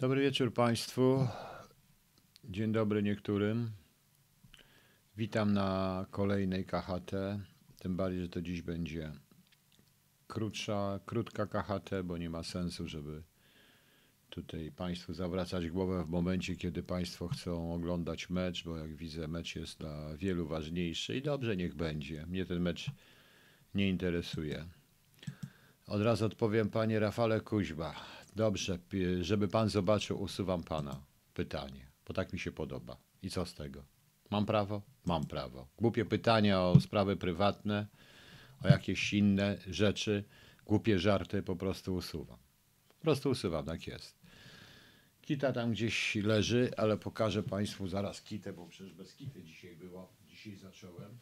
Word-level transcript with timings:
Dobry 0.00 0.20
wieczór 0.20 0.54
Państwu. 0.54 1.26
Dzień 2.44 2.72
dobry 2.72 3.02
niektórym. 3.02 3.70
Witam 5.16 5.52
na 5.52 6.06
kolejnej 6.10 6.64
KHT. 6.64 7.12
Tym 7.78 7.96
bardziej, 7.96 8.20
że 8.20 8.28
to 8.28 8.42
dziś 8.42 8.62
będzie 8.62 9.12
krótsza, 10.26 11.00
krótka 11.06 11.46
KHT, 11.46 11.90
bo 12.04 12.18
nie 12.18 12.30
ma 12.30 12.42
sensu, 12.42 12.88
żeby 12.88 13.22
tutaj 14.30 14.72
Państwu 14.72 15.14
zawracać 15.14 15.70
głowę 15.70 16.04
w 16.04 16.08
momencie, 16.08 16.56
kiedy 16.56 16.82
Państwo 16.82 17.28
chcą 17.28 17.74
oglądać 17.74 18.30
mecz, 18.30 18.64
bo 18.64 18.76
jak 18.76 18.96
widzę, 18.96 19.28
mecz 19.28 19.56
jest 19.56 19.78
dla 19.78 20.16
wielu 20.16 20.46
ważniejszy 20.46 21.16
i 21.16 21.22
dobrze 21.22 21.56
niech 21.56 21.74
będzie. 21.74 22.26
Mnie 22.26 22.46
ten 22.46 22.60
mecz 22.60 22.90
nie 23.74 23.88
interesuje. 23.88 24.64
Od 25.86 26.02
razu 26.02 26.26
odpowiem 26.26 26.70
Panie 26.70 27.00
Rafale 27.00 27.40
Kuźba. 27.40 28.19
Dobrze, 28.36 28.78
żeby 29.20 29.48
Pan 29.48 29.68
zobaczył, 29.68 30.22
usuwam 30.22 30.62
Pana 30.62 31.02
pytanie, 31.34 31.86
bo 32.06 32.14
tak 32.14 32.32
mi 32.32 32.38
się 32.38 32.52
podoba. 32.52 32.96
I 33.22 33.30
co 33.30 33.46
z 33.46 33.54
tego? 33.54 33.84
Mam 34.30 34.46
prawo? 34.46 34.82
Mam 35.06 35.26
prawo. 35.26 35.68
Głupie 35.78 36.04
pytania 36.04 36.62
o 36.62 36.80
sprawy 36.80 37.16
prywatne, 37.16 37.86
o 38.64 38.68
jakieś 38.68 39.12
inne 39.12 39.58
rzeczy, 39.70 40.24
głupie 40.64 40.98
żarty 40.98 41.42
po 41.42 41.56
prostu 41.56 41.94
usuwam. 41.94 42.38
Po 42.88 43.04
prostu 43.04 43.30
usuwam, 43.30 43.64
tak 43.64 43.86
jest. 43.86 44.20
Kita 45.22 45.52
tam 45.52 45.72
gdzieś 45.72 46.14
leży, 46.14 46.70
ale 46.76 46.96
pokażę 46.96 47.42
Państwu 47.42 47.88
zaraz 47.88 48.22
kitę, 48.22 48.52
bo 48.52 48.66
przecież 48.66 48.94
bez 48.94 49.14
kity 49.14 49.42
dzisiaj 49.42 49.76
było. 49.76 50.12
Dzisiaj 50.26 50.56
zacząłem. 50.56 51.18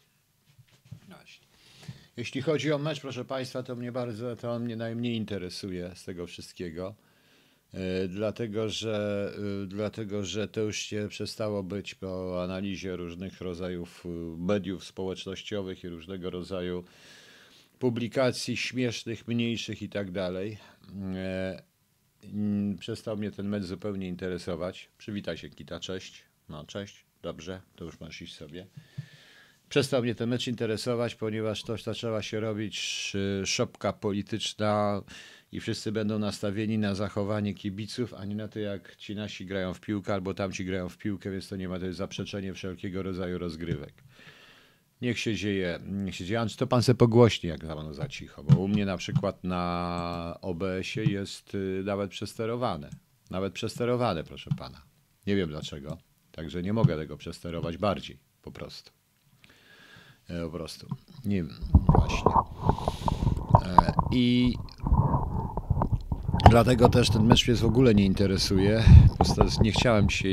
Jeśli 2.16 2.42
chodzi 2.42 2.72
o 2.72 2.78
mecz, 2.78 3.00
proszę 3.00 3.24
Państwa, 3.24 3.62
to 3.62 3.76
mnie 3.76 3.92
bardzo, 3.92 4.36
to 4.36 4.58
mnie 4.58 4.76
najmniej 4.76 5.16
interesuje 5.16 5.92
z 5.94 6.04
tego 6.04 6.26
wszystkiego. 6.26 6.94
E, 7.74 8.08
Dlatego 8.08 8.68
że, 8.68 9.30
e, 9.62 9.66
dlatego, 9.66 10.24
że 10.24 10.48
to 10.48 10.60
już 10.60 10.76
się 10.76 11.06
przestało 11.08 11.62
być 11.62 11.94
po 11.94 12.42
analizie 12.42 12.96
różnych 12.96 13.40
rodzajów 13.40 14.04
e, 14.06 14.08
mediów 14.38 14.84
społecznościowych 14.84 15.84
i 15.84 15.88
różnego 15.88 16.30
rodzaju 16.30 16.84
publikacji 17.78 18.56
śmiesznych, 18.56 19.28
mniejszych 19.28 19.82
i 19.82 19.88
tak 19.88 20.10
dalej. 20.10 20.58
Przestał 22.80 23.16
mnie 23.16 23.30
ten 23.30 23.48
mecz 23.48 23.64
zupełnie 23.64 24.08
interesować. 24.08 24.88
Przywitaj 24.98 25.38
się, 25.38 25.50
Kita, 25.50 25.80
cześć. 25.80 26.24
No, 26.48 26.64
cześć, 26.64 27.04
dobrze, 27.22 27.60
to 27.76 27.84
już 27.84 28.00
masz 28.00 28.22
iść 28.22 28.36
sobie. 28.36 28.66
Przestał 29.68 30.02
mnie 30.02 30.14
ten 30.14 30.28
mecz 30.28 30.46
interesować, 30.46 31.14
ponieważ 31.14 31.62
to 31.62 31.76
zaczęła 31.76 32.22
się 32.22 32.40
robić 32.40 33.12
szopka 33.44 33.92
polityczna 33.92 35.02
i 35.52 35.60
wszyscy 35.60 35.92
będą 35.92 36.18
nastawieni 36.18 36.78
na 36.78 36.94
zachowanie 36.94 37.54
kibiców, 37.54 38.14
a 38.14 38.24
nie 38.24 38.34
na 38.34 38.48
to, 38.48 38.58
jak 38.58 38.96
ci 38.96 39.14
nasi 39.14 39.46
grają 39.46 39.74
w 39.74 39.80
piłkę 39.80 40.14
albo 40.14 40.34
tamci 40.34 40.64
grają 40.64 40.88
w 40.88 40.98
piłkę, 40.98 41.30
więc 41.30 41.48
to 41.48 41.56
nie 41.56 41.68
ma, 41.68 41.78
to 41.78 41.86
jest 41.86 41.98
zaprzeczenie 41.98 42.54
wszelkiego 42.54 43.02
rodzaju 43.02 43.38
rozgrywek. 43.38 44.04
Niech 45.02 45.18
się 45.18 45.34
dzieje, 45.34 45.78
niech 45.86 46.14
się 46.16 46.24
dzieje. 46.24 46.46
To 46.58 46.66
pan 46.66 46.82
se 46.82 46.94
pogłośni, 46.94 47.48
jak 47.48 47.66
za 47.66 47.76
panu 47.76 47.94
za 47.94 48.08
cicho, 48.08 48.44
bo 48.44 48.58
u 48.58 48.68
mnie 48.68 48.86
na 48.86 48.96
przykład 48.96 49.44
na 49.44 50.38
OBS-ie 50.42 51.12
jest 51.12 51.54
y, 51.54 51.82
nawet 51.84 52.10
przesterowane. 52.10 52.90
Nawet 53.30 53.52
przesterowane, 53.52 54.24
proszę 54.24 54.50
pana. 54.58 54.82
Nie 55.26 55.36
wiem 55.36 55.48
dlaczego. 55.48 55.98
Także 56.32 56.62
nie 56.62 56.72
mogę 56.72 56.96
tego 56.96 57.16
przesterować 57.16 57.76
bardziej, 57.76 58.18
po 58.42 58.52
prostu. 58.52 58.90
E, 60.28 60.44
Po 60.44 60.50
prostu. 60.50 60.86
Nie 61.24 61.42
wiem, 61.42 61.54
właśnie. 61.88 62.32
E, 63.64 63.92
I 64.12 64.54
dlatego 66.50 66.88
też 66.88 67.10
ten 67.10 67.24
mecz 67.24 67.48
mnie 67.48 67.56
w 67.56 67.64
ogóle 67.64 67.94
nie 67.94 68.04
interesuje. 68.04 68.84
Po 69.08 69.24
prostu 69.24 69.62
nie 69.62 69.72
chciałem 69.72 70.10
się, 70.10 70.28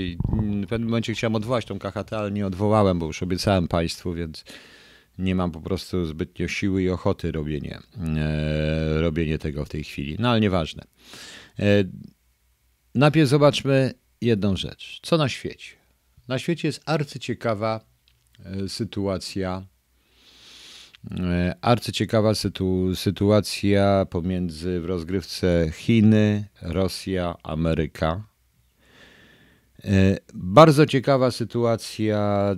w 0.64 0.68
pewnym 0.68 0.90
momencie 0.90 1.14
chciałem 1.14 1.36
odwołać 1.36 1.66
tą 1.66 1.80
KHT, 1.80 2.14
ale 2.14 2.32
nie 2.32 2.48
odwołałem, 2.48 3.00
bo 3.00 3.06
już 3.06 3.24
obiecałem 3.24 3.68
Państwu, 3.68 4.14
więc 4.14 4.46
nie 5.18 5.36
mam 5.36 5.52
po 5.52 5.62
prostu 5.62 6.06
zbytnio 6.06 6.48
siły 6.48 6.84
i 6.84 6.90
ochoty 6.90 7.32
robienie, 7.32 7.80
e, 8.18 9.02
robienie 9.02 9.38
tego 9.38 9.66
w 9.66 9.70
tej 9.70 9.84
chwili. 9.84 10.16
No 10.20 10.30
ale 10.30 10.40
nieważne. 10.40 10.84
E, 11.60 11.84
najpierw 12.96 13.30
zobaczmy 13.30 13.94
jedną 14.22 14.56
rzecz. 14.56 15.00
Co 15.04 15.18
na 15.18 15.30
świecie? 15.30 15.72
Na 16.28 16.40
świecie 16.40 16.68
jest 16.68 16.82
arcyciekawa 16.86 17.86
e, 18.46 18.70
sytuacja 18.70 19.66
Arcyciekawa 21.62 22.36
sytu, 22.36 22.96
sytuacja 22.96 24.06
pomiędzy 24.10 24.80
w 24.80 24.86
rozgrywce 24.86 25.70
Chiny, 25.74 26.46
Rosja, 26.62 27.36
Ameryka. 27.44 28.24
E, 29.84 30.18
Bardzo 30.34 30.86
ciekawa 30.86 31.32
sytuacja 31.32 32.50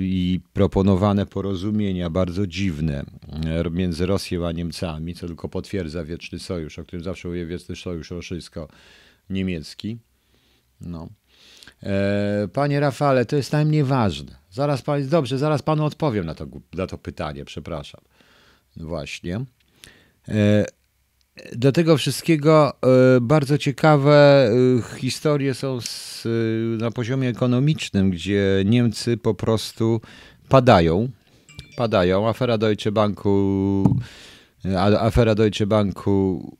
i 0.00 0.40
proponowane 0.52 1.26
porozumienia, 1.26 2.10
bardzo 2.10 2.46
dziwne 2.46 3.04
e, 3.46 3.70
między 3.70 4.06
Rosją 4.06 4.46
a 4.46 4.52
Niemcami, 4.52 5.14
co 5.14 5.26
tylko 5.26 5.48
potwierdza 5.48 6.04
wieczny 6.04 6.38
sojusz, 6.38 6.78
o 6.78 6.84
którym 6.84 7.04
zawsze 7.04 7.28
mówię, 7.28 7.46
wieczny 7.46 7.76
sojusz 7.76 8.10
rosyjsko-niemiecki. 8.10 9.98
No. 10.80 11.08
E, 11.82 12.48
Panie 12.52 12.80
Rafale, 12.80 13.24
to 13.24 13.36
jest 13.36 13.52
najmniej 13.52 13.84
ważne. 13.84 14.36
Zaraz 14.50 14.82
pan, 14.82 15.08
dobrze, 15.08 15.38
zaraz 15.38 15.62
panu 15.62 15.84
odpowiem 15.84 16.26
na 16.26 16.34
to, 16.34 16.46
na 16.74 16.86
to 16.86 16.98
pytanie, 16.98 17.44
przepraszam. 17.44 18.00
Właśnie. 18.76 19.40
E, 20.28 20.64
Do 21.52 21.72
tego 21.72 21.96
wszystkiego 21.96 22.72
e, 22.72 23.20
bardzo 23.20 23.58
ciekawe 23.58 24.50
historie 24.96 25.54
są 25.54 25.80
z, 25.80 26.24
na 26.80 26.90
poziomie 26.90 27.28
ekonomicznym, 27.28 28.10
gdzie 28.10 28.62
Niemcy 28.64 29.16
po 29.16 29.34
prostu 29.34 30.00
padają. 30.48 31.08
Padają. 31.76 32.28
Afera 32.28 32.58
Deutsche 32.58 32.92
Banku, 32.92 33.84
afera 35.00 35.34
Deutsche 35.34 35.66
Banku 35.66 36.56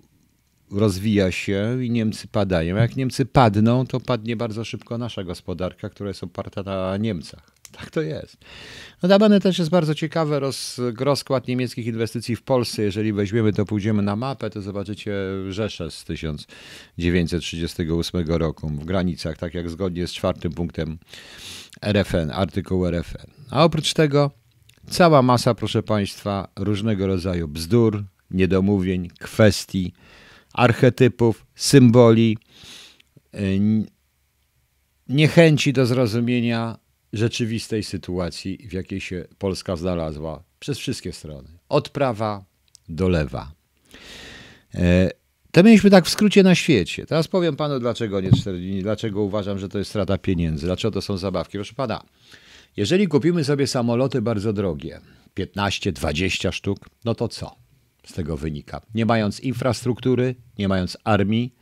rozwija 0.70 1.32
się 1.32 1.84
i 1.84 1.90
Niemcy 1.90 2.28
padają. 2.28 2.76
Jak 2.76 2.96
Niemcy 2.96 3.26
padną, 3.26 3.86
to 3.86 4.00
padnie 4.00 4.36
bardzo 4.36 4.64
szybko 4.64 4.98
nasza 4.98 5.24
gospodarka, 5.24 5.88
która 5.88 6.08
jest 6.08 6.24
oparta 6.24 6.62
na 6.62 6.96
Niemcach. 6.96 7.50
Tak 7.72 7.90
to 7.90 8.02
jest. 8.02 8.36
Notabene 9.02 9.40
też 9.40 9.58
jest 9.58 9.70
bardzo 9.70 9.94
ciekawy 9.94 10.40
roz, 10.40 10.80
rozkład 10.98 11.48
niemieckich 11.48 11.86
inwestycji 11.86 12.36
w 12.36 12.42
Polsce. 12.42 12.82
Jeżeli 12.82 13.12
weźmiemy 13.12 13.52
to, 13.52 13.64
pójdziemy 13.64 14.02
na 14.02 14.16
mapę, 14.16 14.50
to 14.50 14.62
zobaczycie 14.62 15.12
Rzeszę 15.48 15.90
z 15.90 16.04
1938 16.04 18.26
roku 18.26 18.68
w 18.68 18.84
granicach, 18.84 19.36
tak 19.36 19.54
jak 19.54 19.70
zgodnie 19.70 20.06
z 20.06 20.12
czwartym 20.12 20.52
punktem 20.52 20.98
RFN, 21.82 22.30
artykuł 22.30 22.86
RFN. 22.86 23.26
A 23.50 23.64
oprócz 23.64 23.94
tego 23.94 24.30
cała 24.90 25.22
masa, 25.22 25.54
proszę 25.54 25.82
Państwa, 25.82 26.48
różnego 26.56 27.06
rodzaju 27.06 27.48
bzdur, 27.48 28.04
niedomówień, 28.30 29.10
kwestii, 29.20 29.92
archetypów, 30.54 31.46
symboli, 31.54 32.38
n- 33.32 33.86
niechęci 35.08 35.72
do 35.72 35.86
zrozumienia 35.86 36.78
rzeczywistej 37.12 37.82
sytuacji, 37.84 38.58
w 38.68 38.72
jakiej 38.72 39.00
się 39.00 39.24
Polska 39.38 39.76
znalazła 39.76 40.42
przez 40.58 40.78
wszystkie 40.78 41.12
strony, 41.12 41.48
od 41.68 41.88
prawa 41.88 42.44
do 42.88 43.08
lewa. 43.08 43.52
E, 44.74 45.10
To 45.52 45.62
mieliśmy 45.62 45.90
tak 45.90 46.06
w 46.06 46.08
skrócie 46.08 46.42
na 46.42 46.54
świecie. 46.54 47.06
Teraz 47.06 47.28
powiem 47.28 47.56
panu, 47.56 47.80
dlaczego, 47.80 48.20
nie, 48.20 48.30
cztery- 48.30 48.82
dlaczego 48.82 49.22
uważam, 49.22 49.58
że 49.58 49.68
to 49.68 49.78
jest 49.78 49.90
strata 49.90 50.18
pieniędzy, 50.18 50.66
dlaczego 50.66 50.92
to 50.92 51.02
są 51.02 51.16
zabawki. 51.16 51.58
Proszę 51.58 51.74
pana, 51.74 52.02
jeżeli 52.76 53.08
kupimy 53.08 53.44
sobie 53.44 53.66
samoloty 53.66 54.22
bardzo 54.22 54.52
drogie, 54.52 55.00
15-20 55.36 56.52
sztuk, 56.52 56.78
no 57.04 57.14
to 57.14 57.28
co 57.28 57.56
z 58.04 58.12
tego 58.12 58.36
wynika? 58.36 58.80
Nie 58.94 59.06
mając 59.06 59.40
infrastruktury, 59.40 60.34
nie 60.58 60.68
mając 60.68 60.98
armii, 61.04 61.54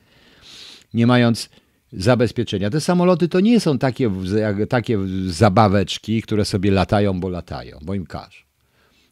nie 0.95 1.07
mając 1.07 1.51
zabezpieczenia. 1.93 2.71
Te 2.71 2.81
samoloty 2.81 3.29
to 3.29 3.41
nie 3.41 3.61
są 3.61 3.79
takie, 3.79 4.11
takie 4.69 4.99
zabaweczki, 5.27 6.23
które 6.23 6.45
sobie 6.45 6.71
latają, 6.71 7.21
bo 7.21 7.29
latają, 7.29 7.79
bo 7.83 7.95
im 7.95 8.07
każ. 8.07 8.47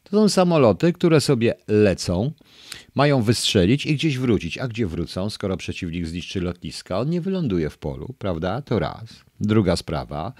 To 0.03 0.11
są 0.11 0.29
samoloty, 0.29 0.93
które 0.93 1.21
sobie 1.21 1.55
lecą, 1.67 2.31
mają 2.95 3.21
wystrzelić 3.21 3.85
i 3.85 3.95
gdzieś 3.95 4.17
wrócić. 4.17 4.57
A 4.57 4.67
gdzie 4.67 4.87
wrócą, 4.87 5.29
skoro 5.29 5.57
przeciwnik 5.57 6.07
zniszczy 6.07 6.41
lotniska? 6.41 6.99
On 6.99 7.09
nie 7.09 7.21
wyląduje 7.21 7.69
w 7.69 7.77
polu, 7.77 8.15
prawda? 8.19 8.61
To 8.61 8.79
raz. 8.79 9.05
Druga 9.39 9.75
sprawa. 9.75 10.33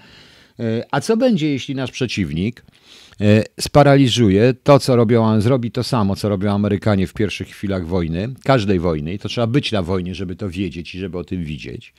E, 0.60 0.84
A 0.90 1.00
co 1.00 1.16
będzie, 1.16 1.48
jeśli 1.48 1.74
nasz 1.74 1.90
przeciwnik 1.90 2.64
sparaliżuje 3.60 4.54
to, 4.54 4.78
co 4.78 4.96
robią, 4.96 5.40
zrobi 5.40 5.70
to 5.70 5.84
samo, 5.84 6.16
co 6.16 6.28
robią 6.28 6.52
Amerykanie 6.52 7.06
w 7.06 7.12
pierwszych 7.12 7.48
chwilach 7.48 7.86
wojny, 7.86 8.34
każdej 8.44 8.80
wojny, 8.80 9.14
i 9.14 9.18
to 9.18 9.28
trzeba 9.28 9.46
być 9.46 9.72
na 9.72 9.82
wojnie, 9.82 10.14
żeby 10.14 10.36
to 10.36 10.50
wiedzieć 10.50 10.94
i 10.94 10.98
żeby 10.98 11.18
o 11.18 11.24
tym 11.24 11.44
widzieć. 11.44 11.94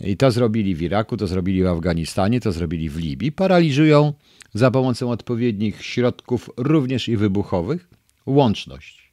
I 0.00 0.16
to 0.16 0.30
zrobili 0.30 0.74
w 0.74 0.82
Iraku, 0.82 1.16
to 1.16 1.26
zrobili 1.26 1.62
w 1.62 1.66
Afganistanie, 1.66 2.40
to 2.40 2.52
zrobili 2.52 2.90
w 2.90 2.96
Libii. 2.96 3.32
Paraliżują 3.32 4.12
za 4.54 4.70
pomocą 4.70 5.10
odpowiednich 5.10 5.84
środków, 5.84 6.50
również 6.56 7.08
i 7.08 7.16
wybuchowych, 7.16 7.88
łączność. 8.26 9.12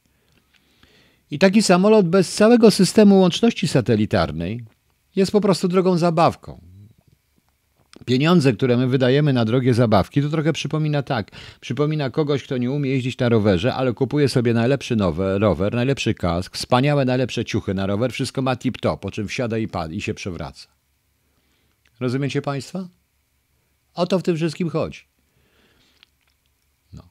I 1.30 1.38
taki 1.38 1.62
samolot 1.62 2.08
bez 2.08 2.34
całego 2.34 2.70
systemu 2.70 3.20
łączności 3.20 3.68
satelitarnej 3.68 4.64
jest 5.16 5.32
po 5.32 5.40
prostu 5.40 5.68
drogą 5.68 5.98
zabawką. 5.98 6.69
Pieniądze, 8.04 8.52
które 8.52 8.76
my 8.76 8.86
wydajemy 8.86 9.32
na 9.32 9.44
drogie 9.44 9.74
zabawki, 9.74 10.22
to 10.22 10.28
trochę 10.28 10.52
przypomina 10.52 11.02
tak. 11.02 11.30
Przypomina 11.60 12.10
kogoś, 12.10 12.42
kto 12.42 12.58
nie 12.58 12.70
umie 12.70 12.90
jeździć 12.90 13.18
na 13.18 13.28
rowerze, 13.28 13.74
ale 13.74 13.92
kupuje 13.92 14.28
sobie 14.28 14.54
najlepszy 14.54 14.96
nowy 14.96 15.38
rower, 15.38 15.74
najlepszy 15.74 16.14
kask, 16.14 16.56
wspaniałe, 16.56 17.04
najlepsze 17.04 17.44
ciuchy 17.44 17.74
na 17.74 17.86
rower, 17.86 18.12
wszystko 18.12 18.42
ma 18.42 18.56
tip-top, 18.56 18.96
po 18.96 19.10
czym 19.10 19.28
wsiada 19.28 19.58
i, 19.58 19.68
pad, 19.68 19.92
i 19.92 20.00
się 20.00 20.14
przewraca. 20.14 20.68
Rozumiecie 22.00 22.42
Państwo? 22.42 22.88
O 23.94 24.06
to 24.06 24.18
w 24.18 24.22
tym 24.22 24.36
wszystkim 24.36 24.68
chodzi. 24.68 25.00
No. 26.92 27.02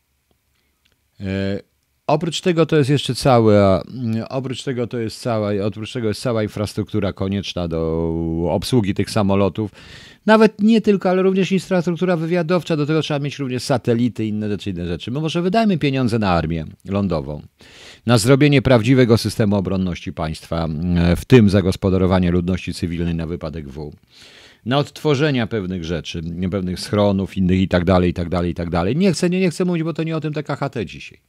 E, 1.20 1.60
oprócz 2.08 2.42
tego 2.42 2.66
to 2.66 2.76
jest 2.76 2.90
jeszcze 2.90 3.16
cała, 3.16 3.84
oprócz 4.30 4.64
tego 4.64 4.88
to 4.88 4.98
jest 4.98 5.22
cała, 5.22 5.52
oprócz 5.64 5.94
tego 5.94 6.08
jest 6.08 6.22
cała 6.22 6.44
infrastruktura 6.44 7.14
konieczna 7.14 7.68
do 7.68 8.50
obsługi 8.52 8.94
tych 8.94 9.10
samolotów. 9.10 9.72
Nawet 10.26 10.62
nie 10.62 10.82
tylko, 10.82 11.10
ale 11.10 11.22
również 11.22 11.52
infrastruktura 11.52 12.18
wywiadowcza, 12.18 12.78
do 12.78 12.86
tego 12.86 13.02
trzeba 13.02 13.20
mieć 13.20 13.40
również 13.40 13.64
satelity 13.64 14.26
i 14.26 14.30
inne 14.30 14.50
rzeczy, 14.50 14.70
inne 14.70 14.88
rzeczy. 14.88 15.12
My 15.12 15.20
może 15.22 15.42
wydajmy 15.42 15.78
pieniądze 15.78 16.20
na 16.20 16.30
armię 16.30 16.66
lądową, 16.86 17.42
na 18.06 18.18
zrobienie 18.18 18.62
prawdziwego 18.62 19.18
systemu 19.18 19.56
obronności 19.56 20.14
państwa, 20.14 20.68
w 21.18 21.26
tym 21.26 21.50
zagospodarowanie 21.50 22.32
ludności 22.32 22.74
cywilnej 22.74 23.16
na 23.16 23.28
wypadek 23.28 23.70
W 23.70 23.92
na 24.66 24.78
odtworzenia 24.78 25.48
pewnych 25.48 25.84
rzeczy, 25.84 26.22
pewnych 26.52 26.80
schronów, 26.80 27.38
innych 27.38 27.60
i 27.60 27.68
tak 27.68 27.86
dalej, 27.86 28.10
i 28.10 28.14
tak 28.14 28.30
dalej, 28.30 28.52
i 28.52 28.54
tak 28.54 28.70
dalej. 28.70 28.96
Nie 28.96 29.12
chcę, 29.14 29.30
nie, 29.30 29.40
nie 29.40 29.50
chcę 29.50 29.66
mówić, 29.66 29.84
bo 29.84 29.94
to 29.94 30.04
nie 30.04 30.18
o 30.18 30.22
tym 30.22 30.34
te 30.34 30.44
KHT 30.44 30.86
dzisiaj. 30.86 31.22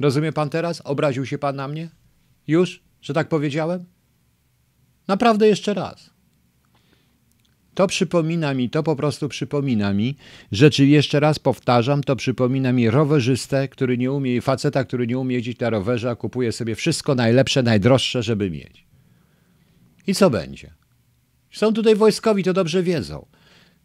Rozumie 0.00 0.32
pan 0.32 0.50
teraz? 0.50 0.82
Obraził 0.84 1.26
się 1.26 1.38
pan 1.38 1.56
na 1.56 1.68
mnie? 1.68 1.88
Już? 2.46 2.82
Że 3.00 3.14
tak 3.14 3.28
powiedziałem? 3.28 3.84
Naprawdę 5.08 5.48
jeszcze 5.48 5.74
raz. 5.74 6.15
To 7.76 7.86
przypomina 7.86 8.54
mi, 8.54 8.70
to 8.70 8.82
po 8.82 8.96
prostu 8.96 9.28
przypomina 9.28 9.92
mi, 9.92 10.16
że 10.52 10.70
czy 10.70 10.86
jeszcze 10.86 11.20
raz 11.20 11.38
powtarzam, 11.38 12.02
to 12.02 12.16
przypomina 12.16 12.72
mi 12.72 12.90
rowerzystę, 12.90 13.68
który 13.68 13.98
nie 13.98 14.12
umie, 14.12 14.40
faceta, 14.40 14.84
który 14.84 15.06
nie 15.06 15.18
umie 15.18 15.34
jeździć 15.36 15.58
na 15.58 15.70
rowerze, 15.70 16.10
a 16.10 16.16
kupuje 16.16 16.52
sobie 16.52 16.74
wszystko 16.74 17.14
najlepsze, 17.14 17.62
najdroższe, 17.62 18.22
żeby 18.22 18.50
mieć. 18.50 18.86
I 20.06 20.14
co 20.14 20.30
będzie? 20.30 20.74
Są 21.50 21.72
tutaj 21.72 21.96
wojskowi, 21.96 22.44
to 22.44 22.52
dobrze 22.52 22.82
wiedzą. 22.82 23.26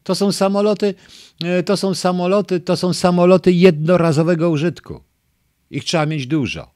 To 0.03 0.15
są 0.15 0.31
samoloty, 0.31 0.93
e, 1.43 1.63
to 1.63 1.77
są 1.77 1.93
samoloty, 1.93 2.59
to 2.59 2.77
są 2.77 2.93
samoloty 2.93 3.51
jednorazowego 3.51 4.49
użytku. 4.49 5.03
Ich 5.69 5.83
trzeba 5.83 6.05
mieć 6.05 6.27
dużo. 6.27 6.71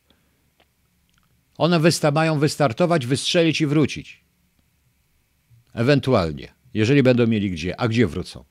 One 1.57 1.79
wysta 1.79 2.11
mają 2.11 2.39
wystartować, 2.39 3.05
wystrzelić 3.05 3.61
i 3.61 3.67
wrócić. 3.67 4.23
Ewentualnie, 5.73 6.54
jeżeli 6.75 7.03
będą 7.03 7.27
mieli 7.27 7.51
gdzie. 7.51 7.79
A 7.79 7.87
gdzie 7.87 8.07
wrócą? 8.07 8.43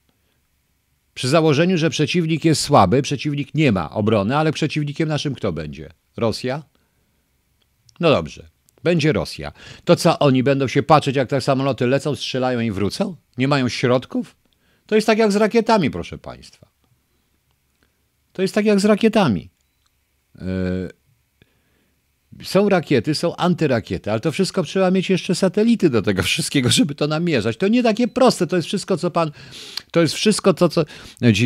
Przy 1.14 1.28
założeniu, 1.28 1.78
że 1.78 1.90
przeciwnik 1.90 2.44
jest 2.44 2.62
słaby, 2.62 3.02
przeciwnik 3.02 3.54
nie 3.54 3.72
ma 3.72 3.90
obrony, 3.90 4.36
ale 4.36 4.52
przeciwnikiem 4.52 5.08
naszym 5.08 5.34
kto 5.34 5.52
będzie? 5.52 5.90
Rosja? 6.16 6.62
No 8.00 8.10
dobrze. 8.10 8.48
Będzie 8.84 9.12
Rosja. 9.12 9.52
To 9.84 9.96
co, 9.96 10.18
oni 10.18 10.42
będą 10.42 10.68
się 10.68 10.82
patrzeć, 10.82 11.16
jak 11.16 11.28
te 11.28 11.40
samoloty 11.40 11.86
lecą, 11.86 12.16
strzelają 12.16 12.60
i 12.60 12.70
wrócą? 12.70 13.16
Nie 13.38 13.48
mają 13.48 13.68
środków? 13.68 14.36
To 14.86 14.94
jest 14.94 15.06
tak 15.06 15.18
jak 15.18 15.32
z 15.32 15.36
rakietami, 15.36 15.90
proszę 15.90 16.18
Państwa. 16.18 16.68
To 18.32 18.42
jest 18.42 18.54
tak 18.54 18.64
jak 18.64 18.80
z 18.80 18.84
rakietami. 18.84 19.50
Yy, 20.34 20.44
są 22.42 22.68
rakiety, 22.68 23.14
są 23.14 23.36
antyrakiety, 23.36 24.10
ale 24.10 24.20
to 24.20 24.32
wszystko 24.32 24.62
trzeba 24.62 24.90
mieć 24.90 25.10
jeszcze 25.10 25.34
satelity 25.34 25.90
do 25.90 26.02
tego 26.02 26.22
wszystkiego, 26.32 26.70
żeby 26.70 26.94
to 26.94 27.06
namierzać. 27.06 27.56
To 27.56 27.68
nie 27.68 27.82
takie 27.82 28.08
proste, 28.08 28.46
to 28.46 28.56
jest 28.56 28.68
wszystko, 28.68 28.96
co 28.96 29.10
pan, 29.10 29.30
to 29.90 30.00
jest 30.00 30.14
wszystko 30.14 30.54
to, 30.54 30.68
co, 30.68 30.84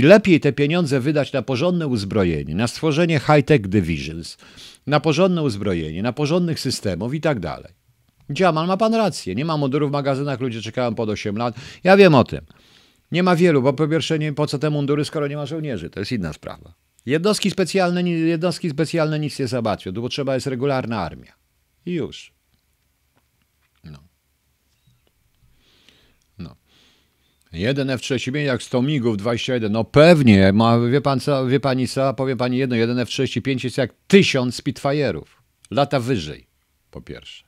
lepiej 0.03 0.41
te 0.41 0.53
pieniądze 0.53 1.01
wydać 1.01 1.33
na 1.33 1.43
porządne 1.43 1.87
uzbrojenie, 1.87 2.55
na 2.55 2.67
stworzenie 2.67 3.21
high-tech 3.21 3.69
divisions, 3.69 4.37
na 4.87 5.01
porządne 5.01 5.43
uzbrojenie, 5.43 6.03
na 6.03 6.13
porządnych 6.13 6.61
systemów 6.61 7.15
i 7.15 7.21
tak 7.21 7.41
dalej. 7.41 7.73
Dziamal, 8.31 8.67
ma 8.67 8.77
pan 8.77 8.95
rację. 8.95 9.35
Nie 9.35 9.45
ma 9.45 9.57
mundurów 9.57 9.91
w 9.91 9.93
magazynach, 9.93 10.41
ludzie 10.41 10.63
czekają 10.63 10.95
pod 10.95 11.09
8 11.09 11.37
lat. 11.37 11.55
Ja 11.85 11.97
wiem 11.97 12.15
o 12.15 12.25
tym. 12.25 12.41
Nie 13.13 13.23
ma 13.23 13.37
wielu, 13.37 13.63
bo 13.63 13.73
po 13.73 13.89
pierwsze, 13.89 14.19
nie, 14.19 14.33
po 14.33 14.47
co 14.47 14.59
te 14.59 14.71
mundury, 14.71 15.05
skoro 15.05 15.29
nie 15.29 15.37
ma 15.37 15.47
żołnierzy? 15.47 15.91
To 15.91 16.01
jest 16.01 16.13
inna 16.13 16.33
sprawa. 16.33 16.88
Jednostki 17.09 17.51
specjalne, 17.51 18.03
jednostki 18.11 18.71
specjalne 18.71 19.19
nic 19.19 19.39
nie 19.39 19.47
załatwią, 19.47 19.93
bo 19.93 20.09
trzeba 20.09 20.35
jest 20.35 20.47
regularna 20.47 21.01
armia. 21.01 21.33
I 21.87 21.93
już. 21.93 22.33
No. 23.85 23.99
No. 26.39 26.57
Jeden 27.53 27.91
F-35 27.91 28.37
jak 28.37 28.63
100 28.63 28.83
migów 28.83 29.17
21. 29.17 29.73
No 29.73 29.85
pewnie, 29.85 30.53
ma, 30.53 30.79
wie, 30.81 31.01
pan 31.01 31.21
co, 31.21 31.47
wie 31.47 31.61
pani 31.61 31.89
co, 31.89 32.15
powiem 32.15 32.39
pani 32.39 32.59
jedno, 32.59 32.77
jeden 32.77 32.99
F-35 32.99 33.65
jest 33.65 33.79
jak 33.79 33.95
tysiąc 34.09 34.63
Spitfire'ów. 34.63 35.27
Lata 35.71 36.01
wyżej, 36.01 36.47
po 36.91 37.01
pierwsze. 37.01 37.45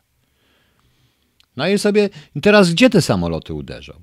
No 1.57 1.69
i 1.69 1.79
sobie, 1.79 2.09
teraz 2.43 2.71
gdzie 2.71 2.91
te 2.91 3.03
samoloty 3.03 3.55
uderzą? 3.55 4.03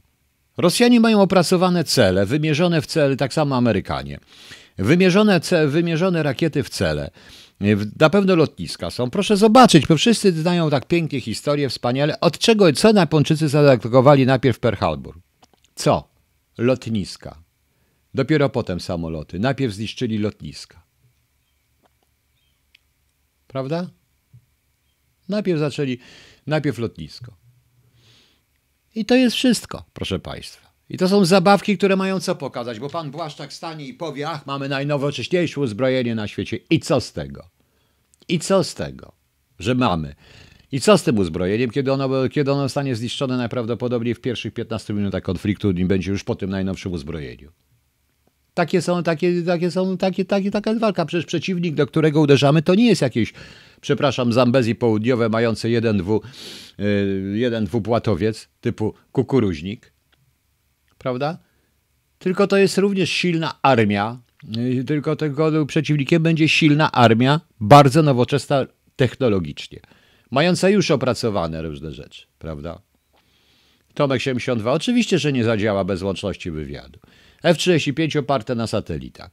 Rosjanie 0.57 0.99
mają 0.99 1.21
opracowane 1.21 1.83
cele, 1.83 2.25
wymierzone 2.25 2.81
w 2.81 2.85
cele, 2.85 3.15
tak 3.15 3.33
samo 3.33 3.55
Amerykanie. 3.55 4.19
Wymierzone, 4.77 5.41
wymierzone 5.67 6.23
rakiety 6.23 6.63
w 6.63 6.69
cele. 6.69 7.11
Na 7.99 8.09
pewno 8.09 8.35
lotniska 8.35 8.89
są. 8.89 9.09
Proszę 9.09 9.37
zobaczyć, 9.37 9.87
bo 9.87 9.97
wszyscy 9.97 10.31
znają 10.31 10.69
tak 10.69 10.87
pięknie 10.87 11.21
historię, 11.21 11.69
wspaniale. 11.69 12.19
Od 12.19 12.37
czego, 12.37 12.73
co 12.73 12.93
Japończycy 12.93 13.47
zaatakowali 13.47 14.25
najpierw 14.25 14.59
Pearl 14.59 14.75
Harbor? 14.75 15.15
Co? 15.75 16.09
Lotniska. 16.57 17.43
Dopiero 18.13 18.49
potem 18.49 18.79
samoloty. 18.79 19.39
Najpierw 19.39 19.73
zniszczyli 19.73 20.17
lotniska. 20.17 20.83
Prawda? 23.47 23.89
Najpierw 25.29 25.59
zaczęli, 25.59 25.99
najpierw 26.47 26.77
lotnisko. 26.77 27.33
I 28.95 29.05
to 29.05 29.15
jest 29.15 29.35
wszystko, 29.35 29.83
proszę 29.93 30.19
Państwa. 30.19 30.66
I 30.89 30.97
to 30.97 31.09
są 31.09 31.25
zabawki, 31.25 31.77
które 31.77 31.95
mają 31.95 32.19
co 32.19 32.35
pokazać, 32.35 32.79
bo 32.79 32.89
pan 32.89 33.11
Błaszczak 33.11 33.53
stanie 33.53 33.87
i 33.87 33.93
powie, 33.93 34.29
ach, 34.29 34.45
mamy 34.45 34.69
najnowocześniejsze 34.69 35.61
uzbrojenie 35.61 36.15
na 36.15 36.27
świecie. 36.27 36.59
I 36.69 36.79
co 36.79 37.01
z 37.01 37.13
tego? 37.13 37.49
I 38.29 38.39
co 38.39 38.63
z 38.63 38.75
tego, 38.75 39.11
że 39.59 39.75
mamy? 39.75 40.15
I 40.71 40.81
co 40.81 40.97
z 40.97 41.03
tym 41.03 41.17
uzbrojeniem, 41.17 41.69
kiedy 41.69 41.91
ono, 41.91 42.29
kiedy 42.29 42.51
ono 42.51 42.61
zostanie 42.61 42.95
zniszczone 42.95 43.37
najprawdopodobniej 43.37 44.15
w 44.15 44.21
pierwszych 44.21 44.53
15 44.53 44.93
minutach 44.93 45.23
konfliktu 45.23 45.71
i 45.71 45.85
będzie 45.85 46.11
już 46.11 46.23
po 46.23 46.35
tym 46.35 46.49
najnowszym 46.49 46.91
uzbrojeniu? 46.91 47.51
Takie 48.53 48.81
są, 48.81 49.03
takie, 49.03 49.41
takie 49.41 49.71
są, 49.71 49.97
takie, 49.97 50.25
takie, 50.25 50.51
taka 50.51 50.69
jest 50.69 50.81
walka. 50.81 51.05
Przecież 51.05 51.25
przeciwnik, 51.25 51.75
do 51.75 51.87
którego 51.87 52.21
uderzamy, 52.21 52.61
to 52.61 52.75
nie 52.75 52.87
jest 52.87 53.01
jakieś, 53.01 53.33
przepraszam, 53.81 54.33
Zambezji 54.33 54.75
południowe 54.75 55.29
mające 55.29 55.69
jeden, 55.69 55.97
dwu, 55.97 56.21
yy, 56.77 57.37
jeden 57.37 57.65
dwupłatowiec 57.65 58.49
typu 58.61 58.93
kukuruźnik, 59.11 59.93
prawda? 61.07 61.37
Tylko 62.19 62.47
to 62.47 62.57
jest 62.57 62.77
również 62.77 63.09
silna 63.09 63.59
armia, 63.61 64.19
yy, 64.57 64.83
tylko 64.83 65.15
tego 65.15 65.65
przeciwnikiem 65.65 66.23
będzie 66.23 66.49
silna 66.49 66.91
armia, 66.91 67.41
bardzo 67.59 68.03
nowoczesna 68.03 68.65
technologicznie, 68.95 69.79
mająca 70.31 70.69
już 70.69 70.91
opracowane 70.91 71.61
różne 71.61 71.91
rzeczy, 71.91 72.27
prawda? 72.39 72.81
Tomek 73.93 74.21
72 74.21 74.71
oczywiście, 74.71 75.19
że 75.19 75.33
nie 75.33 75.43
zadziała 75.43 75.83
bez 75.83 76.01
łączności 76.01 76.51
wywiadu. 76.51 76.99
F-35 77.43 78.19
oparte 78.19 78.55
na 78.55 78.67
satelitach. 78.67 79.31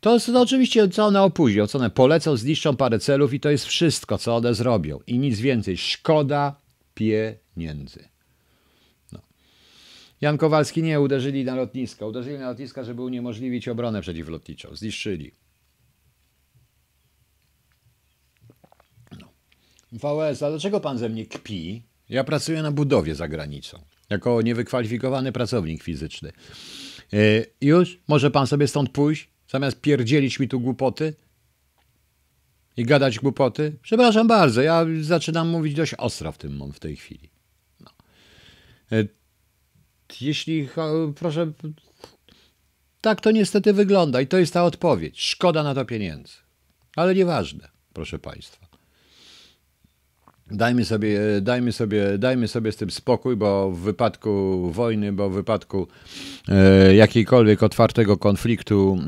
To, 0.00 0.20
to 0.20 0.40
oczywiście, 0.40 0.88
co 0.88 1.04
one 1.04 1.22
opóźnią, 1.22 1.66
co 1.66 1.78
one 1.78 1.90
polecą, 1.90 2.36
zniszczą 2.36 2.76
parę 2.76 2.98
celów 2.98 3.34
i 3.34 3.40
to 3.40 3.50
jest 3.50 3.64
wszystko, 3.64 4.18
co 4.18 4.36
one 4.36 4.54
zrobią. 4.54 4.98
I 5.06 5.18
nic 5.18 5.40
więcej. 5.40 5.76
Szkoda 5.76 6.60
pieniędzy. 6.94 8.15
Jan 10.26 10.38
Kowalski 10.38 10.82
nie, 10.82 11.00
uderzyli 11.00 11.44
na 11.44 11.54
lotniska. 11.54 12.06
Uderzyli 12.06 12.38
na 12.38 12.48
lotniska, 12.48 12.84
żeby 12.84 13.02
uniemożliwić 13.02 13.68
obronę 13.68 14.00
przeciwlotniczą. 14.00 14.76
Zniszczyli. 14.76 15.32
No. 19.20 19.28
VS, 19.92 20.42
a 20.42 20.50
dlaczego 20.50 20.80
pan 20.80 20.98
ze 20.98 21.08
mnie 21.08 21.26
kpi? 21.26 21.82
Ja 22.08 22.24
pracuję 22.24 22.62
na 22.62 22.72
budowie 22.72 23.14
za 23.14 23.28
granicą. 23.28 23.82
Jako 24.10 24.42
niewykwalifikowany 24.42 25.32
pracownik 25.32 25.82
fizyczny. 25.82 26.32
E, 27.12 27.16
już 27.60 27.98
może 28.08 28.30
pan 28.30 28.46
sobie 28.46 28.68
stąd 28.68 28.90
pójść, 28.90 29.28
zamiast 29.48 29.80
pierdzielić 29.80 30.40
mi 30.40 30.48
tu 30.48 30.60
głupoty 30.60 31.14
i 32.76 32.84
gadać 32.84 33.18
głupoty? 33.18 33.78
Przepraszam 33.82 34.26
bardzo, 34.28 34.62
ja 34.62 34.86
zaczynam 35.00 35.48
mówić 35.48 35.74
dość 35.74 35.94
ostro 35.94 36.32
w 36.32 36.38
tym 36.38 36.72
w 36.72 36.80
tej 36.80 36.96
chwili. 36.96 37.30
No. 37.80 37.90
Jeśli, 40.20 40.68
proszę, 41.16 41.52
tak 43.00 43.20
to 43.20 43.30
niestety 43.30 43.72
wygląda 43.72 44.20
i 44.20 44.26
to 44.26 44.38
jest 44.38 44.52
ta 44.52 44.64
odpowiedź. 44.64 45.20
Szkoda 45.20 45.62
na 45.62 45.74
to 45.74 45.84
pieniędzy. 45.84 46.34
Ale 46.96 47.14
nieważne, 47.14 47.68
proszę 47.92 48.18
Państwa. 48.18 48.66
Dajmy 50.50 50.84
sobie, 50.84 51.20
dajmy, 51.42 51.72
sobie, 51.72 52.18
dajmy 52.18 52.48
sobie 52.48 52.72
z 52.72 52.76
tym 52.76 52.90
spokój, 52.90 53.36
bo 53.36 53.70
w 53.70 53.78
wypadku 53.78 54.60
wojny, 54.72 55.12
bo 55.12 55.30
w 55.30 55.34
wypadku 55.34 55.88
e, 56.48 56.94
jakiejkolwiek 56.94 57.62
otwartego 57.62 58.16
konfliktu 58.16 58.98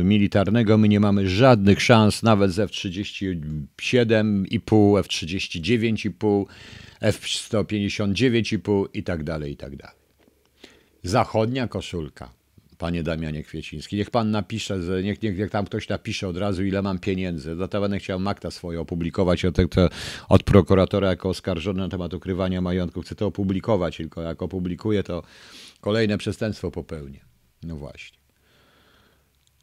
e, 0.00 0.04
militarnego 0.04 0.78
my 0.78 0.88
nie 0.88 1.00
mamy 1.00 1.28
żadnych 1.28 1.82
szans, 1.82 2.22
nawet 2.22 2.50
z 2.50 2.58
F-37,5, 2.58 4.98
F-39,5, 4.98 6.44
F-159,5 7.00 8.84
i 8.94 9.02
tak 9.02 9.24
dalej, 9.24 9.52
i 9.52 9.56
tak 9.56 9.76
dalej. 9.76 10.03
Zachodnia 11.04 11.68
koszulka 11.68 12.30
panie 12.78 13.02
Damianie 13.02 13.42
Kwieciński. 13.42 13.96
Niech 13.96 14.10
pan 14.10 14.30
napisze, 14.30 14.78
niech, 15.02 15.22
niech, 15.22 15.38
niech 15.38 15.50
tam 15.50 15.66
ktoś 15.66 15.88
napisze 15.88 16.28
od 16.28 16.36
razu, 16.36 16.64
ile 16.64 16.82
mam 16.82 16.98
pieniędzy. 16.98 17.56
Dlatego 17.56 17.82
będę 17.82 17.98
chciał 17.98 18.20
makta 18.20 18.50
swoje 18.50 18.80
opublikować 18.80 19.44
od, 19.44 19.56
od 20.28 20.42
prokuratora 20.42 21.08
jako 21.08 21.28
oskarżony 21.28 21.80
na 21.80 21.88
temat 21.88 22.14
ukrywania 22.14 22.60
majątku. 22.60 23.02
Chcę 23.02 23.14
to 23.14 23.26
opublikować, 23.26 23.96
tylko 23.96 24.22
jak 24.22 24.42
opublikuję, 24.42 25.02
to 25.02 25.22
kolejne 25.80 26.18
przestępstwo 26.18 26.70
popełnię. 26.70 27.20
No 27.62 27.76
właśnie. 27.76 28.18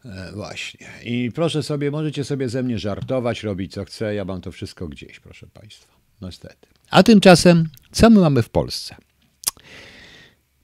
E, 0.05 0.31
właśnie. 0.31 0.87
I 1.03 1.31
proszę 1.35 1.63
sobie, 1.63 1.91
możecie 1.91 2.23
sobie 2.23 2.49
ze 2.49 2.63
mnie 2.63 2.79
żartować, 2.79 3.43
robić 3.43 3.73
co 3.73 3.85
chcę. 3.85 4.15
Ja 4.15 4.25
mam 4.25 4.41
to 4.41 4.51
wszystko 4.51 4.87
gdzieś, 4.87 5.19
proszę 5.19 5.47
państwa. 5.53 5.93
No 6.21 6.27
niestety. 6.27 6.67
A 6.89 7.03
tymczasem, 7.03 7.69
co 7.91 8.09
my 8.09 8.19
mamy 8.19 8.41
w 8.43 8.49
Polsce? 8.49 8.95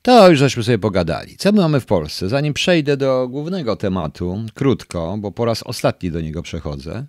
To 0.08 0.30
już 0.30 0.40
żeśmy 0.40 0.64
sobie 0.64 0.78
pogadali. 0.78 1.38
Co 1.38 1.52
my 1.52 1.62
mamy 1.62 1.80
w 1.80 1.86
Polsce? 1.86 2.30
Zanim 2.30 2.54
przejdę 2.54 2.98
do 2.98 3.28
głównego 3.28 3.76
tematu, 3.76 4.46
krótko, 4.54 5.18
bo 5.20 5.32
po 5.32 5.46
raz 5.46 5.64
ostatni 5.64 6.12
do 6.12 6.22
niego 6.22 6.42
przechodzę, 6.42 7.06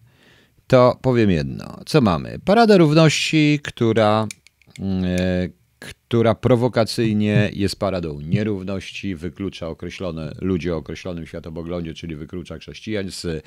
to 0.67 0.99
powiem 1.03 1.31
jedno. 1.31 1.81
Co 1.87 2.01
mamy? 2.01 2.39
Paradę 2.45 2.79
Równości, 2.79 3.61
która, 3.63 4.27
e, 4.81 5.49
która 5.79 6.35
prowokacyjnie 6.35 7.51
jest 7.53 7.79
paradą 7.79 8.21
nierówności, 8.21 9.15
wyklucza 9.15 9.69
określone 9.69 10.35
ludzi 10.41 10.71
o 10.71 10.77
określonym 10.77 11.27
światopoglądzie, 11.27 11.95
czyli 11.95 12.17
wyklucza 12.17 12.59
chrześcijan 12.59 13.11
z, 13.11 13.45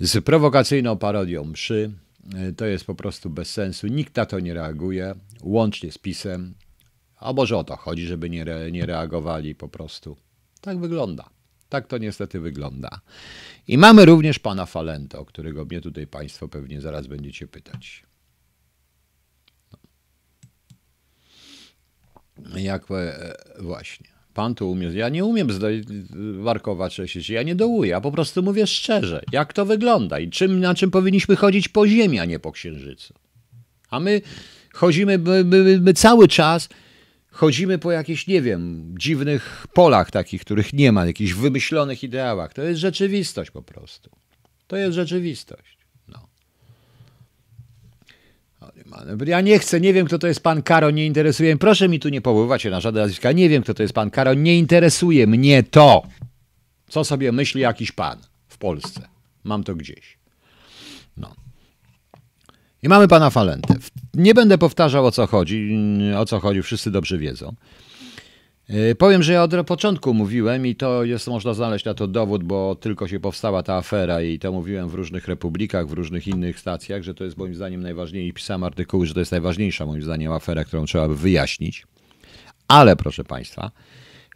z 0.00 0.24
prowokacyjną 0.24 0.98
parodią 0.98 1.44
mszy. 1.44 1.90
E, 2.34 2.52
to 2.52 2.66
jest 2.66 2.84
po 2.84 2.94
prostu 2.94 3.30
bez 3.30 3.50
sensu. 3.50 3.86
Nikt 3.86 4.16
na 4.16 4.26
to 4.26 4.40
nie 4.40 4.54
reaguje, 4.54 5.14
łącznie 5.42 5.92
z 5.92 5.98
PiSem. 5.98 6.54
A 7.20 7.32
może 7.32 7.56
o 7.56 7.64
to 7.64 7.76
chodzi, 7.76 8.06
żeby 8.06 8.30
nie, 8.30 8.42
re, 8.42 8.72
nie 8.72 8.86
reagowali 8.86 9.54
po 9.54 9.68
prostu. 9.68 10.16
Tak 10.60 10.78
wygląda. 10.78 11.30
Tak 11.68 11.86
to 11.86 11.98
niestety 11.98 12.40
wygląda. 12.40 13.00
I 13.68 13.78
mamy 13.78 14.04
również 14.04 14.38
pana 14.38 14.66
Falento, 14.66 15.24
którego 15.24 15.64
mnie 15.64 15.80
tutaj 15.80 16.06
państwo 16.06 16.48
pewnie 16.48 16.80
zaraz 16.80 17.06
będziecie 17.06 17.46
pytać. 17.46 18.02
Jak 22.56 22.90
e, 22.90 23.34
właśnie. 23.58 24.06
Pan 24.34 24.54
tu 24.54 24.70
umie. 24.70 24.86
Ja 24.86 25.08
nie 25.08 25.24
umiem 25.24 25.48
warkować 26.40 26.94
się, 26.94 27.34
ja 27.34 27.42
nie 27.42 27.54
dołuję, 27.54 27.90
ja 27.90 28.00
po 28.00 28.12
prostu 28.12 28.42
mówię 28.42 28.66
szczerze, 28.66 29.22
jak 29.32 29.52
to 29.52 29.66
wygląda 29.66 30.18
i 30.18 30.30
czym, 30.30 30.60
na 30.60 30.74
czym 30.74 30.90
powinniśmy 30.90 31.36
chodzić 31.36 31.68
po 31.68 31.88
ziemi, 31.88 32.18
a 32.18 32.24
nie 32.24 32.38
po 32.38 32.52
księżycu. 32.52 33.14
A 33.90 34.00
my 34.00 34.20
chodzimy 34.72 35.18
my, 35.18 35.44
my, 35.44 35.80
my 35.80 35.94
cały 35.94 36.28
czas 36.28 36.68
chodzimy 37.38 37.78
po 37.78 37.92
jakichś, 37.92 38.26
nie 38.26 38.42
wiem, 38.42 38.94
dziwnych 38.98 39.66
polach 39.72 40.10
takich, 40.10 40.40
których 40.40 40.72
nie 40.72 40.92
ma, 40.92 41.06
jakichś 41.06 41.32
wymyślonych 41.32 42.04
ideałach. 42.04 42.52
To 42.52 42.62
jest 42.62 42.80
rzeczywistość 42.80 43.50
po 43.50 43.62
prostu. 43.62 44.10
To 44.66 44.76
jest 44.76 44.94
rzeczywistość. 44.94 45.78
No. 46.08 46.28
Ja 49.26 49.40
nie 49.40 49.58
chcę, 49.58 49.80
nie 49.80 49.92
wiem, 49.92 50.06
kto 50.06 50.18
to 50.18 50.26
jest 50.26 50.40
pan 50.40 50.62
Karo, 50.62 50.90
nie 50.90 51.06
interesuje 51.06 51.54
mnie. 51.54 51.58
Proszę 51.58 51.88
mi 51.88 52.00
tu 52.00 52.08
nie 52.08 52.20
powoływać 52.20 52.62
się 52.62 52.70
na 52.70 52.80
żadne 52.80 53.00
nazwiska. 53.00 53.32
Nie 53.32 53.48
wiem, 53.48 53.62
kto 53.62 53.74
to 53.74 53.82
jest 53.82 53.94
pan 53.94 54.10
Karo, 54.10 54.34
nie 54.34 54.58
interesuje 54.58 55.26
mnie 55.26 55.62
to, 55.62 56.02
co 56.88 57.04
sobie 57.04 57.32
myśli 57.32 57.60
jakiś 57.60 57.92
pan 57.92 58.18
w 58.48 58.58
Polsce. 58.58 59.08
Mam 59.44 59.64
to 59.64 59.74
gdzieś. 59.74 60.18
No. 61.16 61.34
I 62.82 62.88
mamy 62.88 63.08
pana 63.08 63.30
Falentę. 63.30 63.74
Nie 64.14 64.34
będę 64.34 64.58
powtarzał 64.58 65.06
o 65.06 65.10
co 65.10 65.26
chodzi, 65.26 65.78
o 66.16 66.24
co 66.24 66.40
chodzi, 66.40 66.62
wszyscy 66.62 66.90
dobrze 66.90 67.18
wiedzą. 67.18 67.54
E, 68.68 68.94
powiem, 68.94 69.22
że 69.22 69.32
ja 69.32 69.42
od 69.42 69.66
początku 69.66 70.14
mówiłem 70.14 70.66
i 70.66 70.74
to 70.74 71.04
jest, 71.04 71.26
można 71.26 71.54
znaleźć 71.54 71.84
na 71.84 71.94
to 71.94 72.06
dowód, 72.06 72.44
bo 72.44 72.74
tylko 72.74 73.08
się 73.08 73.20
powstała 73.20 73.62
ta 73.62 73.74
afera 73.74 74.22
i 74.22 74.38
to 74.38 74.52
mówiłem 74.52 74.88
w 74.88 74.94
różnych 74.94 75.28
republikach, 75.28 75.88
w 75.88 75.92
różnych 75.92 76.28
innych 76.28 76.60
stacjach, 76.60 77.02
że 77.02 77.14
to 77.14 77.24
jest 77.24 77.36
moim 77.36 77.54
zdaniem 77.54 77.82
najważniejsze 77.82 78.28
i 78.28 78.32
pisałem 78.32 78.64
artykuły, 78.64 79.06
że 79.06 79.14
to 79.14 79.20
jest 79.20 79.32
najważniejsza 79.32 79.86
moim 79.86 80.02
zdaniem 80.02 80.32
afera, 80.32 80.64
którą 80.64 80.84
trzeba 80.84 81.08
by 81.08 81.16
wyjaśnić. 81.16 81.86
Ale 82.68 82.96
proszę 82.96 83.24
Państwa, 83.24 83.70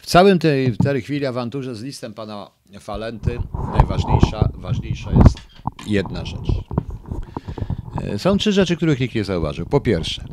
w 0.00 0.06
całym 0.06 0.38
tej, 0.38 0.72
w 0.72 0.78
tej 0.78 1.02
chwili 1.02 1.26
awanturze 1.26 1.74
z 1.74 1.82
listem 1.82 2.14
pana 2.14 2.50
Falenty 2.80 3.38
najważniejsza 3.72 4.48
ważniejsza 4.54 5.10
jest 5.12 5.38
jedna 5.86 6.24
rzecz. 6.24 6.48
E, 8.02 8.18
są 8.18 8.38
trzy 8.38 8.52
rzeczy, 8.52 8.76
których 8.76 9.00
nikt 9.00 9.14
nie 9.14 9.24
zauważył. 9.24 9.66
Po 9.66 9.80
pierwsze, 9.80 10.24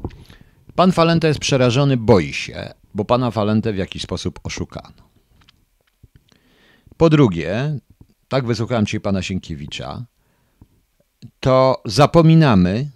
pan 0.76 0.92
Falenta 0.92 1.28
jest 1.28 1.40
przerażony, 1.40 1.98
boi 1.98 2.34
się, 2.34 2.74
bo 2.94 3.06
pana 3.06 3.32
Falentę 3.32 3.74
w 3.74 3.78
jakiś 3.78 4.04
sposób 4.04 4.40
oszukano. 4.44 5.10
Po 6.98 7.10
drugie, 7.10 7.80
tak 8.28 8.46
wysłuchałem 8.46 8.86
dzisiaj 8.86 9.00
pana 9.00 9.22
Sienkiewicza, 9.22 10.06
to 11.40 11.82
zapominamy 11.86 12.90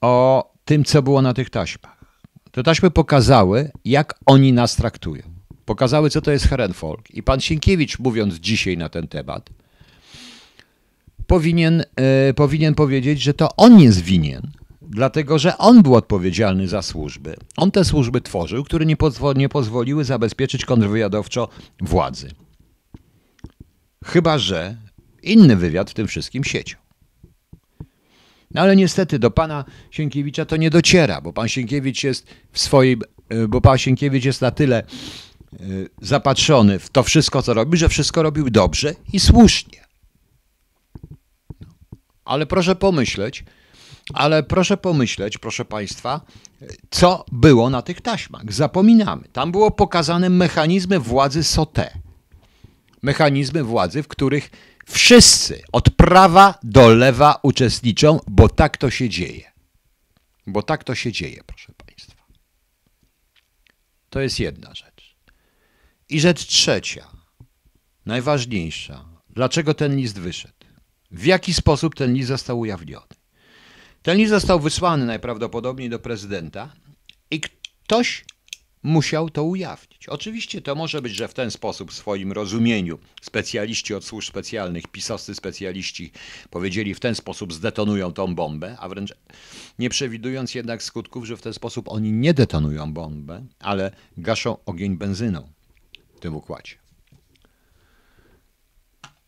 o 0.00 0.48
tym, 0.64 0.84
co 0.84 1.02
było 1.02 1.22
na 1.22 1.34
tych 1.34 1.50
taśmach. 1.50 2.04
Te 2.50 2.62
taśmy 2.62 2.90
pokazały, 2.90 3.70
jak 3.84 4.14
oni 4.26 4.52
nas 4.52 4.76
traktują. 4.76 5.22
Pokazały, 5.64 6.10
co 6.10 6.20
to 6.20 6.30
jest 6.30 6.48
Herenfolk. 6.48 7.10
I 7.10 7.22
pan 7.22 7.40
Sienkiewicz, 7.40 7.98
mówiąc 7.98 8.34
dzisiaj 8.34 8.76
na 8.76 8.88
ten 8.88 9.08
temat, 9.08 9.50
powinien, 11.28 11.84
e, 11.96 12.34
powinien 12.34 12.74
powiedzieć, 12.74 13.22
że 13.22 13.34
to 13.34 13.56
on 13.56 13.80
jest 13.80 14.00
winien, 14.00 14.50
dlatego 14.82 15.38
że 15.38 15.58
on 15.58 15.82
był 15.82 15.94
odpowiedzialny 15.94 16.68
za 16.68 16.82
służby. 16.82 17.36
On 17.56 17.70
te 17.70 17.84
służby 17.84 18.20
tworzył, 18.20 18.64
które 18.64 18.86
nie, 18.86 18.96
pozwo 18.96 19.32
nie 19.32 19.48
pozwoliły 19.48 20.04
zabezpieczyć 20.04 20.64
kontrwywiadowczo 20.64 21.48
władzy. 21.80 22.30
Chyba, 24.04 24.38
że 24.38 24.76
inny 25.22 25.56
wywiad 25.56 25.90
w 25.90 25.94
tym 25.94 26.06
wszystkim 26.06 26.44
siecią. 26.44 26.76
No 28.50 28.60
ale 28.60 28.76
niestety 28.76 29.18
do 29.18 29.30
pana 29.30 29.64
Sienkiewicza 29.90 30.44
to 30.44 30.56
nie 30.56 30.70
dociera, 30.70 31.20
bo 31.20 31.32
pan 31.32 31.48
Sienkiewicz 31.48 32.04
jest 32.04 32.26
w 32.52 32.58
swoim, 32.58 33.00
e, 33.28 33.48
bo 33.48 33.60
pan 33.60 33.78
Sienkiewicz 33.78 34.24
jest 34.24 34.40
na 34.40 34.50
tyle 34.50 34.78
e, 34.78 35.56
zapatrzony 36.00 36.78
w 36.78 36.90
to 36.90 37.02
wszystko, 37.02 37.42
co 37.42 37.54
robi, 37.54 37.78
że 37.78 37.88
wszystko 37.88 38.22
robił 38.22 38.50
dobrze 38.50 38.94
i 39.12 39.20
słusznie. 39.20 39.87
Ale 42.28 42.46
proszę 42.46 42.76
pomyśleć, 42.76 43.44
ale 44.14 44.42
proszę 44.42 44.76
pomyśleć, 44.76 45.38
proszę 45.38 45.64
Państwa, 45.64 46.20
co 46.90 47.24
było 47.32 47.70
na 47.70 47.82
tych 47.82 48.00
taśmach. 48.00 48.52
Zapominamy. 48.52 49.28
Tam 49.32 49.52
było 49.52 49.70
pokazane 49.70 50.30
mechanizmy 50.30 50.98
władzy 50.98 51.44
SOTE. 51.44 51.98
Mechanizmy 53.02 53.64
władzy, 53.64 54.02
w 54.02 54.08
których 54.08 54.50
wszyscy 54.86 55.62
od 55.72 55.90
prawa 55.90 56.58
do 56.62 56.88
lewa 56.88 57.40
uczestniczą, 57.42 58.20
bo 58.26 58.48
tak 58.48 58.76
to 58.76 58.90
się 58.90 59.08
dzieje. 59.08 59.52
Bo 60.46 60.62
tak 60.62 60.84
to 60.84 60.94
się 60.94 61.12
dzieje, 61.12 61.42
proszę 61.46 61.72
Państwa. 61.86 62.24
To 64.10 64.20
jest 64.20 64.40
jedna 64.40 64.74
rzecz. 64.74 65.16
I 66.08 66.20
rzecz 66.20 66.46
trzecia, 66.46 67.08
najważniejsza. 68.06 69.04
Dlaczego 69.30 69.74
ten 69.74 69.96
list 69.96 70.18
wyszedł? 70.18 70.57
W 71.10 71.24
jaki 71.24 71.54
sposób 71.54 71.94
ten 71.94 72.14
list 72.14 72.28
został 72.28 72.58
ujawniony. 72.58 73.06
Ten 74.02 74.18
list 74.18 74.30
został 74.30 74.60
wysłany 74.60 75.06
najprawdopodobniej 75.06 75.90
do 75.90 75.98
prezydenta 75.98 76.72
i 77.30 77.40
ktoś 77.40 78.24
musiał 78.82 79.30
to 79.30 79.44
ujawnić. 79.44 80.08
Oczywiście 80.08 80.62
to 80.62 80.74
może 80.74 81.02
być, 81.02 81.14
że 81.14 81.28
w 81.28 81.34
ten 81.34 81.50
sposób, 81.50 81.90
w 81.90 81.94
swoim 81.94 82.32
rozumieniu, 82.32 82.98
specjaliści 83.22 83.94
od 83.94 84.04
służb 84.04 84.28
specjalnych, 84.28 84.86
pisowscy 84.86 85.34
specjaliści 85.34 86.12
powiedzieli, 86.50 86.94
w 86.94 87.00
ten 87.00 87.14
sposób 87.14 87.52
zdetonują 87.52 88.12
tą 88.12 88.34
bombę, 88.34 88.76
a 88.80 88.88
wręcz 88.88 89.14
nie 89.78 89.90
przewidując 89.90 90.54
jednak 90.54 90.82
skutków, 90.82 91.24
że 91.26 91.36
w 91.36 91.42
ten 91.42 91.54
sposób 91.54 91.88
oni 91.88 92.12
nie 92.12 92.34
detonują 92.34 92.92
bombę, 92.92 93.46
ale 93.58 93.90
gaszą 94.16 94.56
ogień 94.66 94.96
benzyną 94.96 95.48
w 96.16 96.20
tym 96.20 96.36
układzie. 96.36 96.74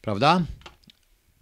Prawda? 0.00 0.42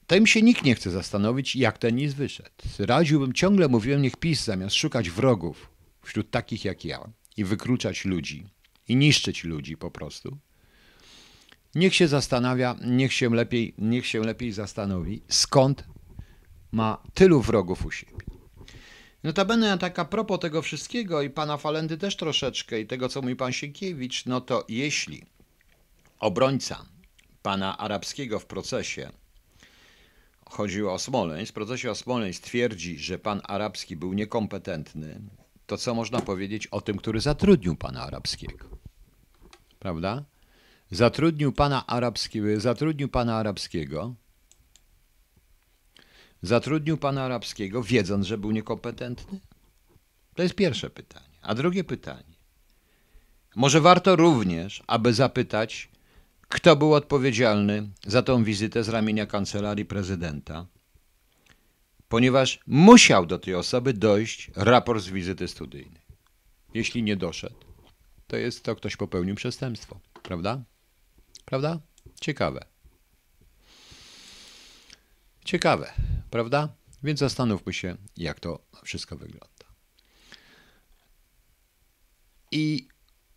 Tym 0.09 0.27
się 0.27 0.43
nikt 0.43 0.65
nie 0.65 0.75
chce 0.75 0.91
zastanowić, 0.91 1.57
jak 1.57 1.79
ten 1.79 1.97
list 1.97 2.17
wyszedł. 2.17 2.51
Radziłbym, 2.79 3.33
ciągle 3.33 3.69
mówiłem, 3.69 4.03
niech 4.03 4.17
PiS 4.17 4.45
zamiast 4.45 4.77
szukać 4.77 5.11
wrogów 5.11 5.71
wśród 6.03 6.31
takich 6.31 6.65
jak 6.65 6.85
ja 6.85 7.09
i 7.37 7.45
wykluczać 7.45 8.05
ludzi 8.05 8.45
i 8.89 8.97
niszczyć 8.97 9.45
ludzi 9.45 9.77
po 9.77 9.91
prostu, 9.91 10.39
niech 11.75 11.95
się 11.95 12.09
zastanawia, 12.09 12.77
niech 12.85 13.13
się 13.13 13.35
lepiej, 13.35 13.75
niech 13.79 14.07
się 14.07 14.21
lepiej 14.21 14.53
zastanowi, 14.53 15.23
skąd 15.29 15.85
ma 16.73 17.03
tylu 17.15 17.41
wrogów 17.43 17.87
u 17.87 17.91
siebie. 17.91 18.27
Notabene 19.23 19.79
tak 19.79 19.99
a 19.99 20.05
propos 20.05 20.41
tego 20.41 20.63
wszystkiego 20.63 21.23
i 21.23 21.31
pana 21.31 21.57
Falendy 21.57 21.99
też 21.99 22.17
troszeczkę 22.17 22.81
i 22.81 22.87
tego, 22.87 23.09
co 23.09 23.23
mówi 23.23 23.37
pan 23.37 23.53
Sienkiewicz, 23.53 24.27
no 24.27 24.41
to 24.41 24.65
jeśli 24.69 25.23
obrońca 26.19 26.85
pana 27.43 27.79
arabskiego 27.79 28.39
w 28.39 28.47
procesie 28.47 29.11
chodziło 30.51 30.95
o 30.95 30.99
Smoleńsk, 30.99 31.51
w 31.51 31.55
procesie 31.55 31.91
o 31.91 31.95
Smoleńsk 31.95 32.43
twierdzi, 32.43 32.99
że 32.99 33.19
pan 33.19 33.41
arabski 33.45 33.97
był 33.97 34.13
niekompetentny, 34.13 35.21
to 35.67 35.77
co 35.77 35.95
można 35.95 36.21
powiedzieć 36.21 36.67
o 36.67 36.81
tym, 36.81 36.97
który 36.97 37.21
zatrudnił 37.21 37.77
pana 37.77 38.03
arabskiego? 38.03 38.69
Prawda? 39.79 40.25
Zatrudnił 40.91 41.53
pana 41.53 41.87
arabskiego, 41.87 42.61
zatrudnił 42.61 43.09
pana 43.09 43.37
arabskiego, 43.37 44.15
zatrudnił 46.43 46.99
pana 46.99 47.25
arabskiego, 47.25 47.83
wiedząc, 47.83 48.27
że 48.27 48.39
był 48.39 48.51
niekompetentny? 48.51 49.41
To 50.35 50.43
jest 50.43 50.55
pierwsze 50.55 50.91
pytanie. 50.91 51.39
A 51.43 51.55
drugie 51.55 51.85
pytanie. 51.85 52.39
Może 53.57 53.81
warto 53.81 54.17
również, 54.17 54.83
aby 54.87 55.15
zapytać, 55.15 55.89
kto 56.49 56.77
był 56.77 56.95
odpowiedzialny 56.95 57.89
za 58.07 58.23
tą 58.23 58.45
wizytę 58.45 58.85
z 58.85 58.89
ramienia 58.89 59.27
kancelarii 59.27 59.85
prezydenta, 59.85 60.67
ponieważ 62.09 62.61
musiał 62.67 63.27
do 63.27 63.39
tej 63.39 63.55
osoby 63.55 63.93
dojść 63.93 64.51
raport 64.57 65.03
z 65.03 65.09
wizyty 65.09 65.49
studyjnej. 65.49 66.03
Jeśli 66.75 67.03
nie 67.03 67.17
doszedł, 67.17 67.57
to 68.27 68.37
jest 68.37 68.63
to 68.63 68.77
ktoś 68.77 68.97
popełnił 68.97 69.35
przestępstwo, 69.35 70.01
prawda? 70.23 70.63
Prawda? 71.45 71.81
Ciekawe. 72.21 72.65
Ciekawe, 75.45 75.93
prawda? 76.31 76.69
Więc 77.03 77.21
zastanówmy 77.21 77.73
się, 77.73 77.97
jak 78.17 78.41
to 78.41 78.59
wszystko 78.85 79.17
wygląda. 79.17 79.49
I 82.51 82.89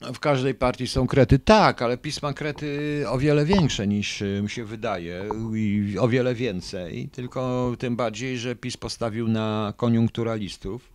w 0.01 0.19
każdej 0.19 0.55
partii 0.55 0.87
są 0.87 1.07
krety. 1.07 1.39
Tak, 1.39 1.81
ale 1.81 1.97
pisma 1.97 2.33
krety 2.33 3.03
o 3.07 3.17
wiele 3.17 3.45
większe 3.45 3.87
niż 3.87 4.23
mi 4.41 4.49
się 4.49 4.65
wydaje 4.65 5.29
i 5.55 5.95
o 5.99 6.07
wiele 6.07 6.35
więcej. 6.35 7.09
Tylko 7.09 7.71
tym 7.79 7.95
bardziej, 7.95 8.37
że 8.37 8.55
PiS 8.55 8.77
postawił 8.77 9.27
na 9.27 9.73
koniunkturalistów, 9.77 10.93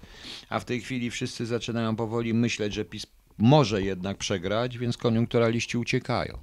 a 0.48 0.60
w 0.60 0.64
tej 0.64 0.80
chwili 0.80 1.10
wszyscy 1.10 1.46
zaczynają 1.46 1.96
powoli 1.96 2.34
myśleć, 2.34 2.74
że 2.74 2.84
PiS 2.84 3.06
może 3.38 3.82
jednak 3.82 4.18
przegrać, 4.18 4.78
więc 4.78 4.96
koniunkturaliści 4.96 5.78
uciekają. 5.78 6.38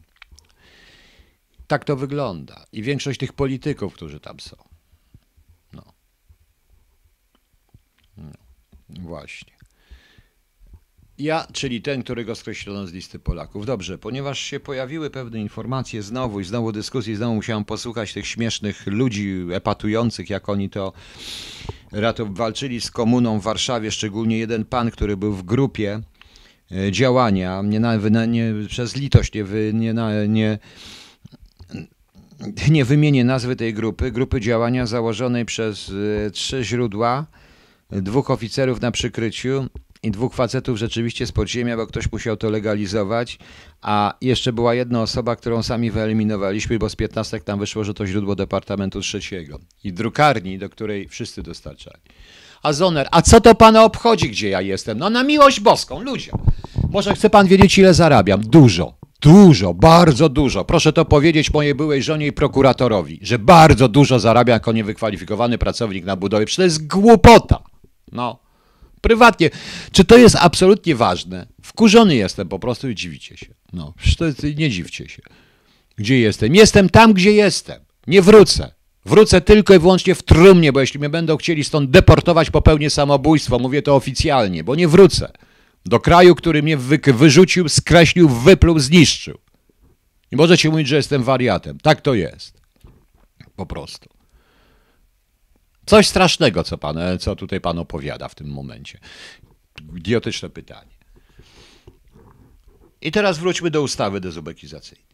Tak 1.67 1.85
to 1.85 1.95
wygląda. 1.95 2.65
I 2.71 2.83
większość 2.83 3.19
tych 3.19 3.33
polityków, 3.33 3.93
którzy 3.93 4.19
tam 4.19 4.39
są. 4.39 4.55
No. 5.73 5.83
no. 8.17 8.31
Właśnie. 8.89 9.52
Ja, 11.17 11.47
czyli 11.51 11.81
ten, 11.81 12.03
którego 12.03 12.35
skreślono 12.35 12.87
z 12.87 12.93
listy 12.93 13.19
Polaków. 13.19 13.65
Dobrze, 13.65 13.97
ponieważ 13.97 14.39
się 14.39 14.59
pojawiły 14.59 15.09
pewne 15.09 15.39
informacje 15.39 16.03
znowu 16.03 16.39
i 16.39 16.43
znowu 16.43 16.71
dyskusji, 16.71 17.15
znowu 17.15 17.35
musiałem 17.35 17.65
posłuchać 17.65 18.13
tych 18.13 18.27
śmiesznych 18.27 18.87
ludzi 18.87 19.45
epatujących, 19.51 20.29
jak 20.29 20.49
oni 20.49 20.69
to 20.69 20.93
ratów 21.91 22.37
walczyli 22.37 22.81
z 22.81 22.91
komuną 22.91 23.39
w 23.39 23.43
Warszawie, 23.43 23.91
szczególnie 23.91 24.37
jeden 24.37 24.65
pan, 24.65 24.91
który 24.91 25.17
był 25.17 25.33
w 25.33 25.43
grupie 25.43 26.01
e, 26.71 26.91
działania, 26.91 27.61
nie, 27.61 27.79
nie, 27.79 28.27
nie 28.27 28.67
przez 28.67 28.95
litość, 28.95 29.31
nie, 29.73 29.93
nie, 29.93 30.27
nie 30.27 30.59
nie 32.71 32.85
wymienię 32.85 33.23
nazwy 33.23 33.55
tej 33.55 33.73
grupy, 33.73 34.11
grupy 34.11 34.41
działania 34.41 34.85
założonej 34.85 35.45
przez 35.45 35.91
e, 36.27 36.31
trzy 36.31 36.63
źródła, 36.63 37.25
dwóch 37.91 38.31
oficerów 38.31 38.81
na 38.81 38.91
przykryciu 38.91 39.69
i 40.03 40.11
dwóch 40.11 40.33
facetów 40.33 40.77
rzeczywiście 40.77 41.27
z 41.27 41.31
podziemia, 41.31 41.77
bo 41.77 41.87
ktoś 41.87 42.11
musiał 42.11 42.37
to 42.37 42.49
legalizować, 42.49 43.37
a 43.81 44.13
jeszcze 44.21 44.53
była 44.53 44.73
jedna 44.73 45.01
osoba, 45.01 45.35
którą 45.35 45.63
sami 45.63 45.91
wyeliminowaliśmy, 45.91 46.79
bo 46.79 46.89
z 46.89 46.95
15 46.95 47.39
tam 47.39 47.59
wyszło, 47.59 47.83
że 47.83 47.93
to 47.93 48.07
źródło 48.07 48.35
Departamentu 48.35 49.01
Trzeciego 49.01 49.59
i 49.83 49.93
drukarni, 49.93 50.57
do 50.57 50.69
której 50.69 51.07
wszyscy 51.07 51.43
dostarczali. 51.43 52.01
A 52.63 52.73
Zoner, 52.73 53.07
a 53.11 53.21
co 53.21 53.41
to 53.41 53.55
pana 53.55 53.83
obchodzi, 53.83 54.29
gdzie 54.29 54.49
ja 54.49 54.61
jestem? 54.61 54.97
No 54.97 55.09
na 55.09 55.23
miłość 55.23 55.59
boską, 55.59 56.01
ludzie. 56.01 56.31
Może 56.89 57.15
chce 57.15 57.29
pan 57.29 57.47
wiedzieć, 57.47 57.77
ile 57.77 57.93
zarabiam? 57.93 58.41
Dużo. 58.41 58.93
Dużo, 59.21 59.73
bardzo 59.73 60.29
dużo. 60.29 60.65
Proszę 60.65 60.93
to 60.93 61.05
powiedzieć 61.05 61.53
mojej 61.53 61.75
byłej 61.75 62.03
żonie 62.03 62.27
i 62.27 62.31
prokuratorowi, 62.31 63.19
że 63.21 63.39
bardzo 63.39 63.87
dużo 63.87 64.19
zarabia 64.19 64.53
jako 64.53 64.71
niewykwalifikowany 64.71 65.57
pracownik 65.57 66.05
na 66.05 66.15
budowie. 66.15 66.45
Przecież 66.45 66.55
to 66.57 66.63
jest 66.63 66.87
głupota. 66.87 67.63
No, 68.11 68.42
prywatnie. 69.03 69.49
Czy 69.91 70.05
to 70.05 70.17
jest 70.17 70.35
absolutnie 70.39 70.95
ważne? 70.95 71.47
Wkurzony 71.61 72.15
jestem 72.15 72.49
po 72.49 72.59
prostu 72.59 72.89
i 72.89 72.95
dziwicie 72.95 73.37
się. 73.37 73.53
No, 73.73 73.93
nie 74.57 74.69
dziwcie 74.69 75.09
się. 75.09 75.21
Gdzie 75.95 76.19
jestem? 76.19 76.55
Jestem 76.55 76.89
tam, 76.89 77.13
gdzie 77.13 77.31
jestem. 77.31 77.81
Nie 78.07 78.21
wrócę. 78.21 78.71
Wrócę 79.05 79.41
tylko 79.41 79.73
i 79.73 79.79
wyłącznie 79.79 80.15
w 80.15 80.23
trumnie, 80.23 80.73
bo 80.73 80.79
jeśli 80.79 80.99
mnie 80.99 81.09
będą 81.09 81.37
chcieli 81.37 81.63
stąd 81.63 81.89
deportować, 81.89 82.51
popełnię 82.51 82.89
samobójstwo. 82.89 83.59
Mówię 83.59 83.81
to 83.81 83.95
oficjalnie, 83.95 84.63
bo 84.63 84.75
nie 84.75 84.87
wrócę. 84.87 85.31
Do 85.85 85.99
kraju, 85.99 86.35
który 86.35 86.63
mnie 86.63 86.77
wy 86.77 86.99
wyrzucił, 87.13 87.69
skreślił, 87.69 88.29
wypluł, 88.29 88.79
zniszczył. 88.79 89.37
Nie 90.31 90.37
możecie 90.37 90.69
mówić, 90.69 90.87
że 90.87 90.95
jestem 90.95 91.23
wariatem. 91.23 91.77
Tak 91.79 92.01
to 92.01 92.13
jest. 92.13 92.61
Po 93.55 93.65
prostu. 93.65 94.09
Coś 95.85 96.07
strasznego, 96.07 96.63
co, 96.63 96.77
pan, 96.77 96.97
co 97.19 97.35
tutaj 97.35 97.61
pan 97.61 97.79
opowiada 97.79 98.27
w 98.27 98.35
tym 98.35 98.47
momencie. 98.47 98.99
Idiotyczne 99.95 100.49
pytanie. 100.49 100.91
I 103.01 103.11
teraz 103.11 103.37
wróćmy 103.37 103.71
do 103.71 103.81
ustawy 103.81 104.19
dezubekizacyjnej. 104.19 105.13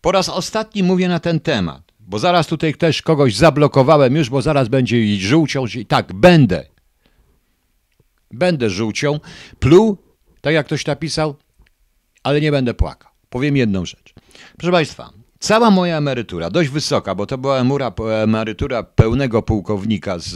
Po 0.00 0.12
raz 0.12 0.28
ostatni 0.28 0.82
mówię 0.82 1.08
na 1.08 1.20
ten 1.20 1.40
temat, 1.40 1.92
bo 2.00 2.18
zaraz 2.18 2.46
tutaj 2.46 2.74
też 2.74 3.02
kogoś 3.02 3.34
zablokowałem 3.34 4.16
już, 4.16 4.30
bo 4.30 4.42
zaraz 4.42 4.68
będzie 4.68 5.00
i 5.00 5.20
żółcią. 5.20 5.64
I 5.66 5.86
tak, 5.86 6.12
będę. 6.12 6.66
Będę 8.30 8.70
żółcią, 8.70 9.20
pluł, 9.58 9.98
tak 10.40 10.54
jak 10.54 10.66
ktoś 10.66 10.86
napisał, 10.86 11.36
ale 12.22 12.40
nie 12.40 12.50
będę 12.50 12.74
płakał. 12.74 13.10
Powiem 13.28 13.56
jedną 13.56 13.84
rzecz. 13.84 14.14
Proszę 14.58 14.72
Państwa, 14.72 15.12
cała 15.38 15.70
moja 15.70 15.98
emerytura, 15.98 16.50
dość 16.50 16.70
wysoka, 16.70 17.14
bo 17.14 17.26
to 17.26 17.38
była 17.38 17.62
emerytura 18.22 18.82
pełnego 18.82 19.42
pułkownika 19.42 20.18
z, 20.18 20.34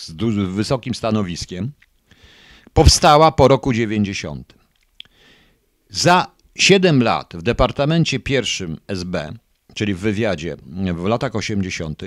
z 0.00 0.12
wysokim 0.54 0.94
stanowiskiem, 0.94 1.72
powstała 2.72 3.32
po 3.32 3.48
roku 3.48 3.72
90. 3.72 4.54
Za 5.90 6.26
7 6.54 7.02
lat 7.02 7.34
w 7.36 7.42
Departamencie 7.42 8.20
Pierwszym 8.20 8.76
SB, 8.88 9.32
czyli 9.74 9.94
w 9.94 9.98
wywiadzie 9.98 10.56
w 10.94 11.04
latach 11.04 11.36
80., 11.36 12.02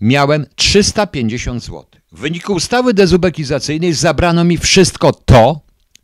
miałem 0.00 0.46
350 0.56 1.62
zł. 1.62 1.84
W 2.12 2.20
wyniku 2.20 2.54
ustawy 2.54 2.94
dezubekizacyjnej 2.94 3.92
zabrano 3.92 4.44
mi 4.44 4.58
wszystko 4.58 5.12
to, 5.12 5.60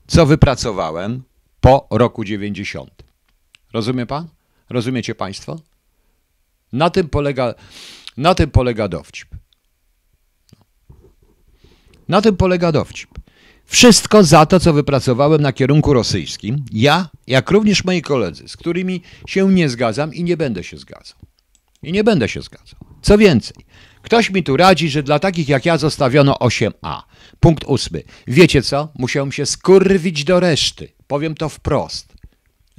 co 0.07 0.27
wypracowałem 0.27 1.23
po 1.61 1.87
roku 1.91 2.25
90. 2.25 2.91
Rozumie 3.73 4.07
pan? 4.07 4.29
Rozumiecie 4.71 5.15
państwo? 5.15 5.61
Na 6.73 6.91
tym 6.91 7.09
polega, 7.09 7.55
na 8.17 8.35
tym 8.35 8.51
polega 8.51 8.89
dowcip. 8.89 9.29
Na 12.09 12.23
tym 12.23 12.37
polega 12.37 12.73
dowcip. 12.73 13.11
Wszystko 13.65 14.25
za 14.25 14.47
to, 14.47 14.61
co 14.61 14.73
wypracowałem 14.73 15.43
na 15.43 15.53
kierunku 15.53 15.93
rosyjskim, 15.93 16.65
ja, 16.73 17.09
jak 17.27 17.51
również 17.51 17.85
moi 17.85 18.03
koledzy, 18.03 18.49
z 18.49 18.57
którymi 18.57 19.03
się 19.27 19.49
nie 19.53 19.69
zgadzam 19.69 20.15
i 20.15 20.25
nie 20.25 20.37
będę 20.37 20.65
się 20.65 20.79
zgadzał. 20.79 21.19
I 21.83 21.93
nie 21.93 22.05
będę 22.05 22.29
się 22.29 22.43
zgadzał. 22.43 22.81
Co 23.03 23.19
więcej, 23.19 23.65
Ktoś 24.03 24.31
mi 24.31 24.43
tu 24.43 24.57
radzi, 24.57 24.91
że 24.91 25.03
dla 25.03 25.19
takich 25.19 25.49
jak 25.49 25.67
ja 25.67 25.79
zostawiono 25.79 26.35
8a. 26.35 27.03
Punkt 27.41 27.65
ósmy. 27.65 28.03
Wiecie 28.27 28.63
co? 28.63 28.89
Musiałem 28.99 29.33
się 29.33 29.47
skurwić 29.47 30.25
do 30.25 30.41
reszty. 30.41 30.89
Powiem 31.07 31.35
to 31.35 31.49
wprost. 31.49 32.20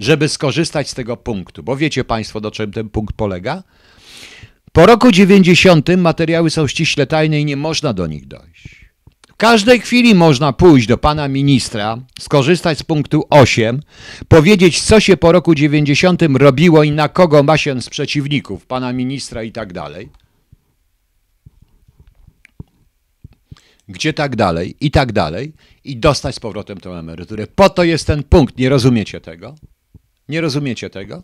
Żeby 0.01 0.29
skorzystać 0.29 0.89
z 0.89 0.93
tego 0.93 1.17
punktu. 1.17 1.63
Bo 1.63 1.77
wiecie 1.77 2.03
Państwo, 2.03 2.41
do 2.41 2.51
czym 2.51 2.71
ten 2.71 2.89
punkt 2.89 3.15
polega? 3.15 3.63
Po 4.71 4.85
roku 4.85 5.11
90 5.11 5.89
materiały 5.97 6.49
są 6.49 6.67
ściśle 6.67 7.07
tajne 7.07 7.41
i 7.41 7.45
nie 7.45 7.57
można 7.57 7.93
do 7.93 8.07
nich 8.07 8.27
dojść. 8.27 8.85
W 9.29 9.35
każdej 9.35 9.79
chwili 9.79 10.15
można 10.15 10.53
pójść 10.53 10.87
do 10.87 10.97
pana 10.97 11.27
ministra, 11.27 11.97
skorzystać 12.19 12.79
z 12.79 12.83
punktu 12.83 13.23
8, 13.29 13.81
powiedzieć, 14.27 14.81
co 14.81 14.99
się 14.99 15.17
po 15.17 15.31
roku 15.31 15.55
90 15.55 16.21
robiło 16.33 16.83
i 16.83 16.91
na 16.91 17.09
kogo 17.09 17.43
ma 17.43 17.57
się 17.57 17.81
z 17.81 17.89
przeciwników 17.89 18.65
pana 18.65 18.93
ministra 18.93 19.43
i 19.43 19.51
tak 19.51 19.73
dalej. 19.73 20.09
gdzie 23.87 24.13
tak 24.13 24.35
dalej, 24.35 24.75
i 24.81 24.91
tak 24.91 25.11
dalej, 25.11 25.53
i 25.83 25.97
dostać 25.97 26.35
z 26.35 26.39
powrotem 26.39 26.77
tę 26.77 26.89
emeryturę. 26.89 27.47
Po 27.47 27.69
to 27.69 27.83
jest 27.83 28.07
ten 28.07 28.23
punkt. 28.23 28.57
Nie 28.57 28.69
rozumiecie 28.69 29.21
tego? 29.21 29.55
Nie 30.31 30.41
rozumiecie 30.41 30.89
tego? 30.89 31.23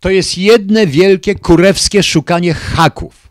To 0.00 0.10
jest 0.10 0.38
jedne 0.38 0.86
wielkie 0.86 1.34
kurewskie 1.34 2.02
szukanie 2.02 2.54
haków. 2.54 3.28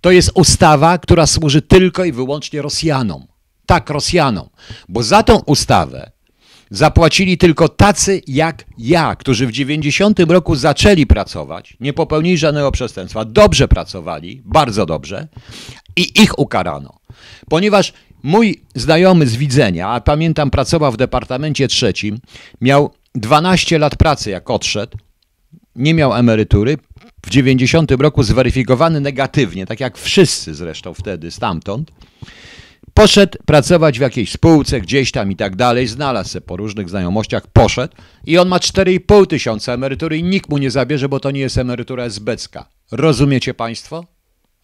To 0.00 0.10
jest 0.10 0.30
ustawa, 0.34 0.98
która 0.98 1.26
służy 1.26 1.62
tylko 1.62 2.04
i 2.04 2.12
wyłącznie 2.12 2.62
Rosjanom. 2.62 3.26
Tak, 3.66 3.90
Rosjanom. 3.90 4.48
Bo 4.88 5.02
za 5.02 5.22
tą 5.22 5.38
ustawę 5.38 6.10
zapłacili 6.70 7.38
tylko 7.38 7.68
tacy 7.68 8.22
jak 8.26 8.64
ja, 8.78 9.16
którzy 9.16 9.46
w 9.46 9.52
90 9.52 10.20
roku 10.20 10.56
zaczęli 10.56 11.06
pracować, 11.06 11.76
nie 11.80 11.92
popełnili 11.92 12.38
żadnego 12.38 12.72
przestępstwa, 12.72 13.24
dobrze 13.24 13.68
pracowali, 13.68 14.42
bardzo 14.44 14.86
dobrze 14.86 15.28
i 15.96 16.22
ich 16.22 16.38
ukarano. 16.38 17.00
Ponieważ 17.48 17.92
mój 18.22 18.62
znajomy 18.74 19.26
z 19.26 19.36
widzenia, 19.36 19.88
a 19.88 20.00
pamiętam 20.00 20.50
pracował 20.50 20.92
w 20.92 20.96
Departamencie 20.96 21.68
Trzecim, 21.68 22.18
miał 22.60 22.99
12 23.14 23.78
lat 23.78 23.96
pracy 23.96 24.30
jak 24.30 24.50
odszedł, 24.50 24.98
nie 25.76 25.94
miał 25.94 26.14
emerytury, 26.14 26.78
w 27.26 27.30
90 27.30 27.90
roku 27.90 28.22
zweryfikowany 28.22 29.00
negatywnie, 29.00 29.66
tak 29.66 29.80
jak 29.80 29.98
wszyscy 29.98 30.54
zresztą 30.54 30.94
wtedy 30.94 31.30
stamtąd, 31.30 31.90
poszedł 32.94 33.38
pracować 33.46 33.98
w 33.98 34.02
jakiejś 34.02 34.32
spółce 34.32 34.80
gdzieś 34.80 35.10
tam 35.10 35.32
i 35.32 35.36
tak 35.36 35.56
dalej, 35.56 35.86
znalazł 35.86 36.32
się 36.32 36.40
po 36.40 36.56
różnych 36.56 36.88
znajomościach, 36.88 37.46
poszedł 37.46 37.94
i 38.26 38.38
on 38.38 38.48
ma 38.48 38.58
4,5 38.58 39.26
tysiąca 39.26 39.72
emerytury 39.72 40.18
i 40.18 40.22
nikt 40.22 40.50
mu 40.50 40.58
nie 40.58 40.70
zabierze, 40.70 41.08
bo 41.08 41.20
to 41.20 41.30
nie 41.30 41.40
jest 41.40 41.58
emerytura 41.58 42.04
esbecka. 42.04 42.68
Rozumiecie 42.92 43.54
Państwo? 43.54 44.04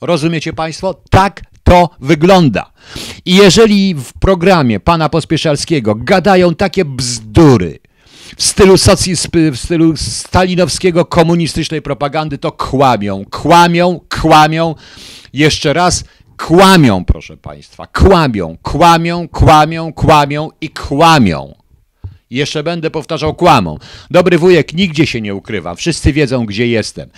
Rozumiecie 0.01 0.53
Państwo? 0.53 1.03
Tak 1.11 1.43
to 1.65 1.91
wygląda. 2.01 2.73
I 3.25 3.37
jeżeli 3.37 3.95
w 3.95 4.13
programie 4.13 4.81
pana 4.81 5.09
Pospieszalskiego 5.09 5.95
gadają 5.95 6.55
takie 6.55 6.85
bzdury, 6.85 7.79
w 8.37 8.43
stylu, 8.43 8.79
socji, 8.79 9.15
w 9.53 9.57
stylu 9.57 9.97
stalinowskiego 9.97 11.05
komunistycznej 11.05 11.83
propagandy, 11.83 12.39
to 12.39 12.53
kłamią, 12.53 13.25
kłamią, 13.31 14.01
kłamią. 14.21 14.75
Jeszcze 15.33 15.73
raz, 15.73 16.05
kłamią, 16.37 17.05
proszę 17.05 17.37
Państwa, 17.37 17.87
kłamią, 17.87 18.57
kłamią, 18.63 19.29
kłamią, 19.29 19.93
kłamią 19.93 20.49
i 20.61 20.71
kłamią. 20.71 21.55
Jeszcze 22.31 22.63
będę 22.63 22.91
powtarzał 22.91 23.35
kłamą. 23.35 23.79
Dobry 24.11 24.39
wujek 24.39 24.73
nigdzie 24.73 25.07
się 25.07 25.21
nie 25.21 25.35
ukrywa. 25.35 25.75
Wszyscy 25.75 26.13
wiedzą, 26.13 26.47
gdzie 26.47 26.67
jestem. 26.67 27.11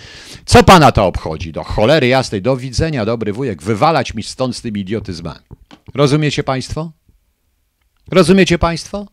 Co 0.45 0.63
pana 0.63 0.91
to 0.91 1.05
obchodzi? 1.05 1.51
Do 1.51 1.63
cholery 1.63 2.07
jasnej, 2.07 2.41
do 2.41 2.57
widzenia, 2.57 3.05
dobry 3.05 3.33
wujek. 3.33 3.63
Wywalać 3.63 4.13
mi 4.13 4.23
stąd 4.23 4.55
z 4.55 4.61
tymi 4.61 4.81
idiotyzmami. 4.81 5.39
Rozumiecie 5.95 6.43
państwo? 6.43 6.91
Rozumiecie 8.11 8.59
państwo? 8.59 9.05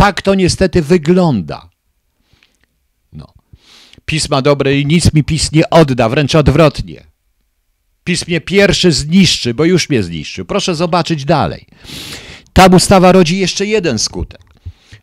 Tak 0.00 0.22
to 0.22 0.34
niestety 0.34 0.82
wygląda. 0.82 1.68
No. 3.12 3.26
Pisma 4.04 4.42
dobre 4.42 4.78
i 4.78 4.86
nic 4.86 5.14
mi 5.14 5.24
PiS 5.24 5.52
nie 5.52 5.70
odda, 5.70 6.08
wręcz 6.08 6.34
odwrotnie. 6.34 7.04
PiS 8.04 8.28
mnie 8.28 8.40
pierwszy 8.40 8.92
zniszczy, 8.92 9.54
bo 9.54 9.64
już 9.64 9.88
mnie 9.88 10.02
zniszczył. 10.02 10.44
Proszę 10.44 10.74
zobaczyć 10.74 11.24
dalej. 11.24 11.66
Ta 12.52 12.66
ustawa 12.66 13.12
rodzi 13.12 13.38
jeszcze 13.38 13.66
jeden 13.66 13.98
skutek, 13.98 14.40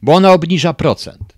bo 0.01 0.13
ona 0.13 0.31
obniża 0.31 0.73
procent. 0.73 1.33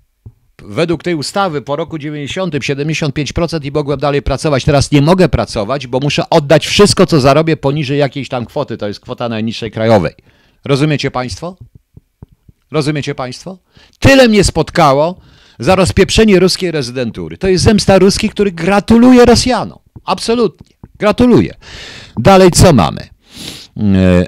Według 0.58 1.04
tej 1.04 1.16
ustawy 1.16 1.62
po 1.62 1.76
roku 1.76 1.98
90 1.98 2.54
75% 2.54 3.66
i 3.66 3.72
mogłem 3.72 4.00
dalej 4.00 4.22
pracować. 4.22 4.66
Teraz 4.66 4.92
nie 4.92 5.02
mogę 5.02 5.30
pracować, 5.30 5.88
bo 5.88 6.00
muszę 6.00 6.30
oddać 6.30 6.68
wszystko, 6.68 7.06
co 7.06 7.20
zarobię 7.20 7.58
poniżej 7.58 8.00
jakiejś 8.00 8.30
tam 8.30 8.46
kwoty. 8.46 8.78
To 8.78 8.88
jest 8.88 9.00
kwota 9.00 9.30
najniższej 9.30 9.72
krajowej. 9.72 10.14
Rozumiecie 10.66 11.12
Państwo? 11.12 11.58
Rozumiecie 12.72 13.16
Państwo? 13.16 13.58
Tyle 14.00 14.28
mnie 14.28 14.44
spotkało 14.44 15.20
za 15.60 15.76
rozpieprzenie 15.76 16.40
ruskiej 16.40 16.72
rezydentury. 16.72 17.38
To 17.38 17.48
jest 17.48 17.64
zemsta 17.64 18.00
ruski, 18.00 18.30
który 18.30 18.52
gratuluje 18.52 19.26
Rosjanom. 19.26 19.80
Absolutnie. 20.06 20.76
Gratuluję. 21.00 21.54
Dalej 22.18 22.52
co 22.52 22.74
mamy? 22.74 23.02
E, 23.78 24.26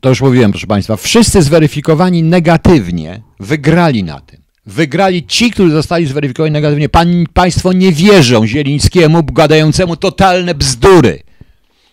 to 0.00 0.08
już 0.08 0.20
mówiłem, 0.20 0.50
proszę 0.50 0.66
Państwa. 0.66 0.96
Wszyscy 0.96 1.42
zweryfikowani 1.42 2.22
negatywnie 2.22 3.22
wygrali 3.40 4.04
na 4.04 4.20
tym. 4.20 4.40
Wygrali 4.66 5.26
ci, 5.26 5.50
którzy 5.50 5.72
zostali 5.72 6.06
zweryfikowani 6.06 6.52
negatywnie. 6.52 6.88
Państwo 7.32 7.72
nie 7.72 7.92
wierzą 7.92 8.46
Zielińskiemu, 8.46 9.22
gadającemu 9.22 9.96
totalne 9.96 10.54
bzdury, 10.54 11.22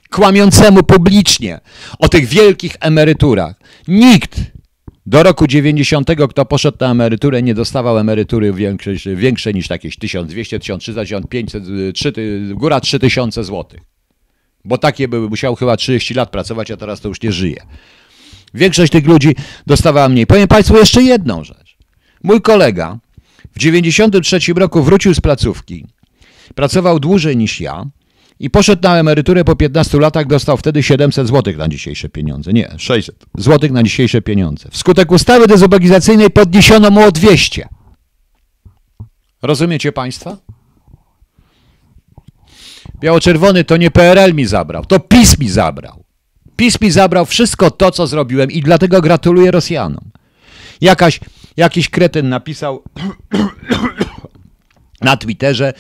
kłamiącemu 0.10 0.84
publicznie 0.84 1.60
o 2.00 2.10
tych 2.10 2.26
wielkich 2.26 2.76
emeryturach. 2.80 3.56
Nikt 3.88 4.55
do 5.06 5.24
roku 5.24 5.48
90, 5.48 6.10
kto 6.30 6.46
poszedł 6.46 6.78
na 6.80 6.92
emeryturę, 6.92 7.44
nie 7.44 7.54
dostawał 7.54 7.98
emerytury 7.98 8.54
większej, 8.54 8.98
większej 9.16 9.54
niż 9.54 9.70
jakieś 9.70 9.98
1200, 9.98 10.60
1300, 10.60 11.02
1500, 11.02 11.64
3, 11.96 12.14
góra 12.54 12.80
3000 12.80 13.44
zł. 13.44 13.66
Bo 14.66 14.78
takie 14.78 15.08
były, 15.08 15.30
musiał 15.30 15.56
chyba 15.56 15.78
30 15.78 16.14
lat 16.14 16.30
pracować, 16.30 16.72
a 16.72 16.78
teraz 16.78 17.02
to 17.02 17.08
już 17.08 17.22
nie 17.22 17.32
żyje. 17.32 17.62
Większość 18.54 18.92
tych 18.92 19.08
ludzi 19.08 19.36
dostawała 19.68 20.10
mniej. 20.10 20.28
Powiem 20.28 20.48
Państwu 20.48 20.78
jeszcze 20.78 21.02
jedną 21.02 21.44
rzecz. 21.44 21.78
Mój 22.24 22.42
kolega 22.42 23.00
w 23.56 23.60
93 23.60 24.40
roku 24.56 24.84
wrócił 24.84 25.14
z 25.14 25.22
placówki, 25.22 25.86
pracował 26.56 27.00
dłużej 27.00 27.38
niż 27.38 27.62
ja, 27.62 27.86
i 28.40 28.50
poszedł 28.50 28.82
na 28.84 28.98
emeryturę 28.98 29.44
po 29.44 29.56
15 29.56 30.00
latach, 30.00 30.28
dostał 30.28 30.58
wtedy 30.58 30.84
700 30.84 31.28
zł 31.28 31.54
na 31.58 31.68
dzisiejsze 31.68 32.10
pieniądze. 32.10 32.54
Nie, 32.54 32.72
600 32.78 33.26
zł 33.38 33.74
na 33.74 33.84
dzisiejsze 33.84 34.22
pieniądze. 34.22 34.70
Wskutek 34.72 35.12
ustawy 35.12 35.48
dezobogizacyjnej 35.48 36.30
podniesiono 36.30 36.90
mu 36.90 37.02
o 37.02 37.12
200. 37.12 37.68
Rozumiecie 39.42 39.92
Państwa? 39.92 40.38
Biało-czerwony 43.00 43.64
to 43.64 43.78
nie 43.78 43.92
PRL 43.92 44.34
mi 44.34 44.46
zabrał, 44.46 44.86
to 44.86 45.00
PiS 45.00 45.40
mi 45.40 45.50
zabrał. 45.50 46.04
PiS 46.56 46.82
mi 46.82 46.92
zabrał 46.92 47.26
wszystko 47.26 47.72
to, 47.72 47.92
co 47.92 48.08
zrobiłem 48.08 48.52
i 48.52 48.62
dlatego 48.62 49.02
gratuluję 49.02 49.52
Rosjanom. 49.52 50.12
Jakaś, 50.82 51.20
jakiś 51.58 51.90
kretyn 51.90 52.30
napisał 52.30 52.84
na 55.06 55.18
Twitterze 55.18 55.74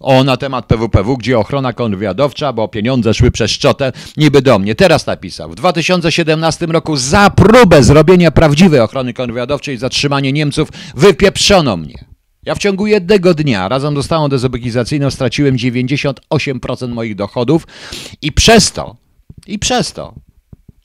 o, 0.00 0.24
na 0.24 0.36
temat 0.36 0.66
PWPW, 0.66 1.16
gdzie 1.16 1.38
ochrona 1.38 1.72
kontrwywiadowcza, 1.72 2.52
bo 2.52 2.68
pieniądze 2.68 3.14
szły 3.14 3.30
przez 3.30 3.50
szczotę, 3.50 3.92
niby 4.16 4.42
do 4.42 4.58
mnie. 4.58 4.74
Teraz 4.74 5.06
napisał, 5.06 5.50
w 5.50 5.54
2017 5.54 6.66
roku 6.66 6.96
za 6.96 7.30
próbę 7.30 7.82
zrobienia 7.82 8.30
prawdziwej 8.30 8.80
ochrony 8.80 9.14
kontrwywiadowczej 9.14 9.74
i 9.74 9.78
zatrzymanie 9.78 10.32
Niemców 10.32 10.68
wypieprzono 10.94 11.76
mnie. 11.76 12.04
Ja 12.42 12.54
w 12.54 12.58
ciągu 12.58 12.86
jednego 12.86 13.34
dnia 13.34 13.68
razem 13.68 14.02
z 14.02 14.04
stałą 14.04 14.28
dezobekizacyjną 14.28 15.10
straciłem 15.10 15.56
98% 15.56 16.88
moich 16.88 17.14
dochodów 17.14 17.66
i 18.22 18.32
przez 18.32 18.72
to, 18.72 18.96
i 19.46 19.58
przez 19.58 19.92
to 19.92 20.14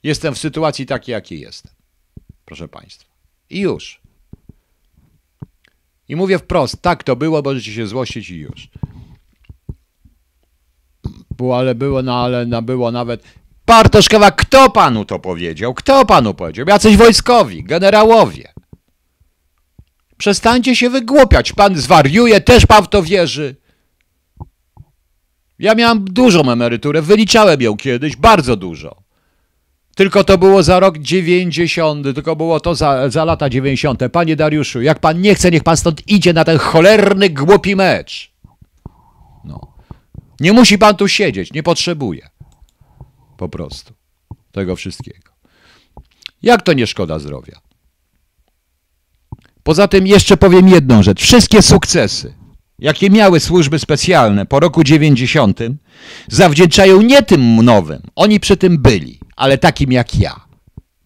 jestem 0.02 0.34
w 0.34 0.38
sytuacji 0.38 0.86
takiej, 0.86 1.12
jakiej 1.12 1.40
jestem. 1.40 1.72
Proszę 2.44 2.68
Państwa. 2.68 3.10
I 3.50 3.60
już. 3.60 4.00
I 6.08 6.16
mówię 6.16 6.38
wprost, 6.38 6.82
tak 6.82 7.04
to 7.04 7.16
było, 7.16 7.42
możecie 7.42 7.72
się 7.72 7.86
złościć 7.86 8.30
i 8.30 8.36
już. 8.36 8.68
Było, 11.36 11.58
ale 11.58 11.74
było, 11.74 12.02
no 12.02 12.24
ale 12.24 12.46
no, 12.46 12.62
było 12.62 12.90
nawet... 12.90 13.22
Bartoszkowa, 13.66 14.30
kto 14.30 14.70
panu 14.70 15.04
to 15.04 15.18
powiedział? 15.18 15.74
Kto 15.74 16.06
panu 16.06 16.34
powiedział? 16.34 16.66
Jacyś 16.68 16.96
wojskowi, 16.96 17.64
generałowie. 17.64 18.52
Przestańcie 20.16 20.76
się 20.76 20.90
wygłupiać. 20.90 21.52
Pan 21.52 21.76
zwariuje, 21.76 22.40
też 22.40 22.66
pan 22.66 22.84
w 22.84 22.88
to 22.88 23.02
wierzy. 23.02 23.56
Ja 25.58 25.74
miałem 25.74 26.04
dużą 26.04 26.50
emeryturę, 26.50 27.02
wyliczałem 27.02 27.62
ją 27.62 27.76
kiedyś, 27.76 28.16
bardzo 28.16 28.56
dużo. 28.56 29.07
Tylko 29.98 30.24
to 30.24 30.38
było 30.38 30.62
za 30.62 30.80
rok 30.80 30.98
90, 30.98 32.04
tylko 32.14 32.36
było 32.36 32.60
to 32.60 32.74
za, 32.74 33.10
za 33.10 33.24
lata 33.24 33.50
90. 33.50 34.00
Panie 34.12 34.36
Dariuszu, 34.36 34.82
jak 34.82 34.98
pan 34.98 35.20
nie 35.20 35.34
chce, 35.34 35.50
niech 35.50 35.62
pan 35.62 35.76
stąd 35.76 36.08
idzie 36.08 36.32
na 36.32 36.44
ten 36.44 36.58
cholerny, 36.58 37.30
głupi 37.30 37.76
mecz. 37.76 38.32
No. 39.44 39.74
Nie 40.40 40.52
musi 40.52 40.78
pan 40.78 40.96
tu 40.96 41.08
siedzieć, 41.08 41.52
nie 41.52 41.62
potrzebuje. 41.62 42.28
Po 43.36 43.48
prostu. 43.48 43.94
Tego 44.52 44.76
wszystkiego. 44.76 45.32
Jak 46.42 46.62
to 46.62 46.72
nie 46.72 46.86
szkoda 46.86 47.18
zdrowia? 47.18 47.60
Poza 49.62 49.88
tym 49.88 50.06
jeszcze 50.06 50.36
powiem 50.36 50.68
jedną 50.68 51.02
rzecz. 51.02 51.22
Wszystkie 51.22 51.62
sukcesy, 51.62 52.34
jakie 52.78 53.10
miały 53.10 53.40
służby 53.40 53.78
specjalne 53.78 54.46
po 54.46 54.60
roku 54.60 54.84
90, 54.84 55.60
zawdzięczają 56.28 57.02
nie 57.02 57.22
tym 57.22 57.64
nowym. 57.64 58.02
Oni 58.14 58.40
przy 58.40 58.56
tym 58.56 58.78
byli 58.78 59.27
ale 59.38 59.58
takim 59.58 59.92
jak 59.92 60.18
ja. 60.18 60.40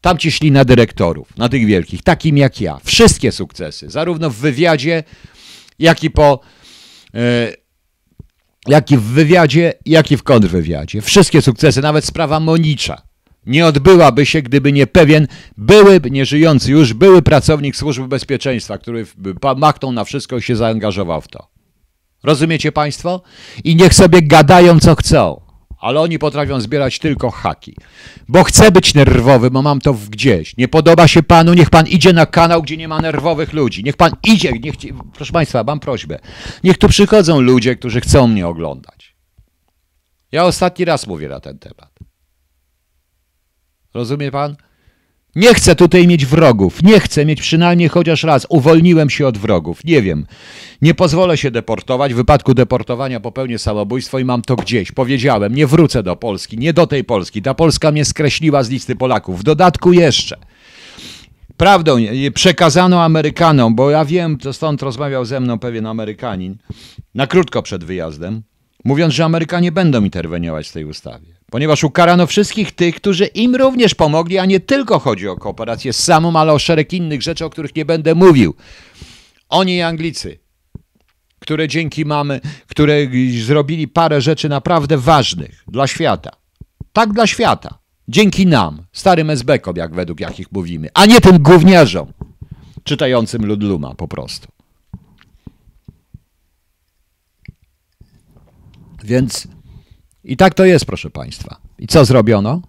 Tam 0.01 0.19
ci 0.19 0.33
szli 0.33 0.51
na 0.53 0.65
dyrektorów, 0.65 1.37
na 1.37 1.49
tych 1.49 1.67
wielkich, 1.67 2.03
takim 2.03 2.37
jak 2.37 2.61
ja. 2.61 2.79
Wszystkie 2.85 3.33
sukcesy, 3.33 3.91
zarówno 3.91 4.31
w 4.31 4.37
wywiadzie, 4.37 5.05
jak 5.79 6.05
i 6.05 6.11
po. 6.11 6.41
E, 7.15 7.53
jak 8.69 8.91
i 8.91 8.97
w 8.97 9.03
wywiadzie, 9.03 9.73
jak 9.87 10.11
i 10.11 10.17
w 10.17 10.23
kontrwywiadzie. 10.23 11.03
Wszystkie 11.03 11.43
sukcesy, 11.43 11.81
nawet 11.81 12.05
sprawa 12.05 12.41
Monicza, 12.41 13.03
nie 13.47 13.67
odbyłaby 13.67 14.27
się, 14.27 14.43
gdyby 14.43 14.73
nie 14.73 14.87
pewien 14.87 15.27
były, 15.57 16.01
nieżyjący 16.11 16.71
już, 16.73 16.95
były 16.95 17.23
pracownik 17.23 17.77
służby 17.77 18.09
bezpieczeństwa, 18.09 18.79
który 18.79 19.07
machnął 19.57 19.93
na 19.93 20.05
wszystko 20.05 20.37
i 20.37 20.43
się 20.43 20.57
zaangażował 20.57 21.21
w 21.21 21.29
to. 21.29 21.49
Rozumiecie 22.23 22.73
Państwo? 22.73 23.23
I 23.65 23.77
niech 23.77 23.95
sobie 23.95 24.23
gadają 24.23 24.81
co 24.81 24.95
chcą. 24.95 25.52
Ale 25.83 26.01
oni 26.01 26.19
potrafią 26.19 26.61
zbierać 26.61 26.99
tylko 26.99 27.31
haki. 27.31 27.77
Bo 28.29 28.45
chcę 28.45 28.71
być 28.71 28.95
nerwowy, 28.95 29.51
bo 29.51 29.63
mam 29.63 29.81
to 29.81 29.95
gdzieś. 29.95 30.57
Nie 30.57 30.69
podoba 30.69 31.09
się 31.09 31.23
panu, 31.23 31.55
niech 31.55 31.71
pan 31.71 31.87
idzie 31.87 32.13
na 32.13 32.27
kanał, 32.27 32.63
gdzie 32.63 32.77
nie 32.77 32.89
ma 32.89 33.01
nerwowych 33.01 33.53
ludzi. 33.53 33.85
Niech 33.85 33.97
pan 33.97 34.13
idzie. 34.25 34.53
Niech, 34.53 34.75
proszę 35.15 35.33
państwa, 35.33 35.65
mam 35.65 35.81
prośbę. 35.81 36.19
Niech 36.65 36.79
tu 36.79 36.89
przychodzą 36.89 37.41
ludzie, 37.41 37.77
którzy 37.77 38.01
chcą 38.01 38.27
mnie 38.27 38.47
oglądać. 38.47 39.17
Ja 40.33 40.45
ostatni 40.45 40.85
raz 40.85 41.07
mówię 41.07 41.29
na 41.29 41.41
ten 41.41 41.59
temat. 41.59 41.99
Rozumie 43.95 44.31
pan? 44.31 44.57
Nie 45.37 45.55
chcę 45.55 45.77
tutaj 45.77 46.07
mieć 46.07 46.27
wrogów. 46.27 46.83
Nie 46.83 47.01
chcę 47.01 47.25
mieć 47.25 47.41
przynajmniej 47.41 47.89
chociaż 47.89 48.23
raz. 48.23 48.47
Uwolniłem 48.49 49.11
się 49.11 49.27
od 49.27 49.39
wrogów. 49.39 49.85
Nie 49.85 50.03
wiem. 50.03 50.27
Nie 50.83 50.95
pozwolę 50.95 51.37
się 51.37 51.51
deportować. 51.51 52.13
W 52.13 52.17
wypadku 52.17 52.55
deportowania 52.55 53.21
popełnię 53.21 53.59
samobójstwo 53.59 54.19
i 54.19 54.25
mam 54.25 54.43
to 54.43 54.57
gdzieś. 54.57 54.93
Powiedziałem, 54.93 55.55
nie 55.55 55.67
wrócę 55.67 56.03
do 56.03 56.17
Polski. 56.17 56.59
Nie 56.59 56.73
do 56.73 56.87
tej 56.87 57.05
Polski. 57.05 57.43
Ta 57.43 57.55
Polska 57.55 57.93
mnie 57.93 58.05
skreśliła 58.05 58.63
z 58.63 58.71
listy 58.71 58.97
Polaków. 58.97 59.41
W 59.41 59.43
dodatku 59.43 59.93
jeszcze. 59.93 60.37
Prawdą 61.57 61.97
przekazano 62.35 63.03
Amerykanom, 63.03 63.75
bo 63.75 63.91
ja 63.91 64.05
wiem, 64.05 64.39
to 64.39 64.53
stąd 64.53 64.83
rozmawiał 64.83 65.25
ze 65.25 65.41
mną 65.41 65.59
pewien 65.59 65.87
Amerykanin, 65.87 66.57
na 67.15 67.27
krótko 67.27 67.63
przed 67.63 67.85
wyjazdem, 67.85 68.43
mówiąc, 68.85 69.15
że 69.15 69.25
Amerykanie 69.25 69.73
będą 69.73 70.05
interweniować 70.05 70.69
w 70.69 70.73
tej 70.73 70.85
ustawie 70.85 71.32
ponieważ 71.53 71.85
ukarano 71.85 72.27
wszystkich 72.27 72.73
tych, 72.73 72.95
którzy 72.95 73.27
im 73.27 73.57
również 73.57 73.95
pomogli, 73.95 74.39
a 74.39 74.47
nie 74.47 74.61
tylko 74.61 74.99
chodzi 74.99 75.29
o 75.29 75.37
kooperację 75.37 75.93
z 75.93 76.05
samą, 76.05 76.37
ale 76.37 76.53
o 76.53 76.59
szereg 76.59 76.93
innych 76.93 77.23
rzeczy, 77.23 77.45
o 77.45 77.51
których 77.51 77.77
nie 77.77 77.85
będę 77.85 78.15
mówił. 78.15 78.55
Oni 79.49 79.77
i 79.77 79.83
Anglicy, 79.83 80.39
które 81.39 81.69
dzięki 81.69 82.05
mamy, 82.05 82.41
które 82.67 82.95
zrobili 83.41 83.89
parę 83.89 84.21
rzeczy 84.21 84.49
naprawdę 84.49 84.99
ważnych 84.99 85.65
dla 85.69 85.87
świata. 85.87 86.31
Tak 86.93 87.13
dla 87.13 87.27
świata. 87.27 87.79
Dzięki 88.09 88.47
nam, 88.47 88.83
starym 88.93 89.31
esbekom, 89.31 89.77
jak 89.77 89.95
według 89.95 90.21
jakich 90.21 90.53
mówimy, 90.53 90.89
a 90.95 91.07
nie 91.07 91.21
tym 91.21 91.39
gówniarzom 91.39 92.13
czytającym 92.85 93.47
Ludluma 93.47 93.95
po 93.95 94.09
prostu. 94.09 94.49
Więc 99.05 99.49
i 100.25 100.37
tak 100.37 100.55
to 100.55 100.65
jest, 100.65 100.85
proszę 100.85 101.11
Państwa. 101.11 101.57
I 101.79 101.87
co 101.87 102.05
zrobiono? 102.05 102.63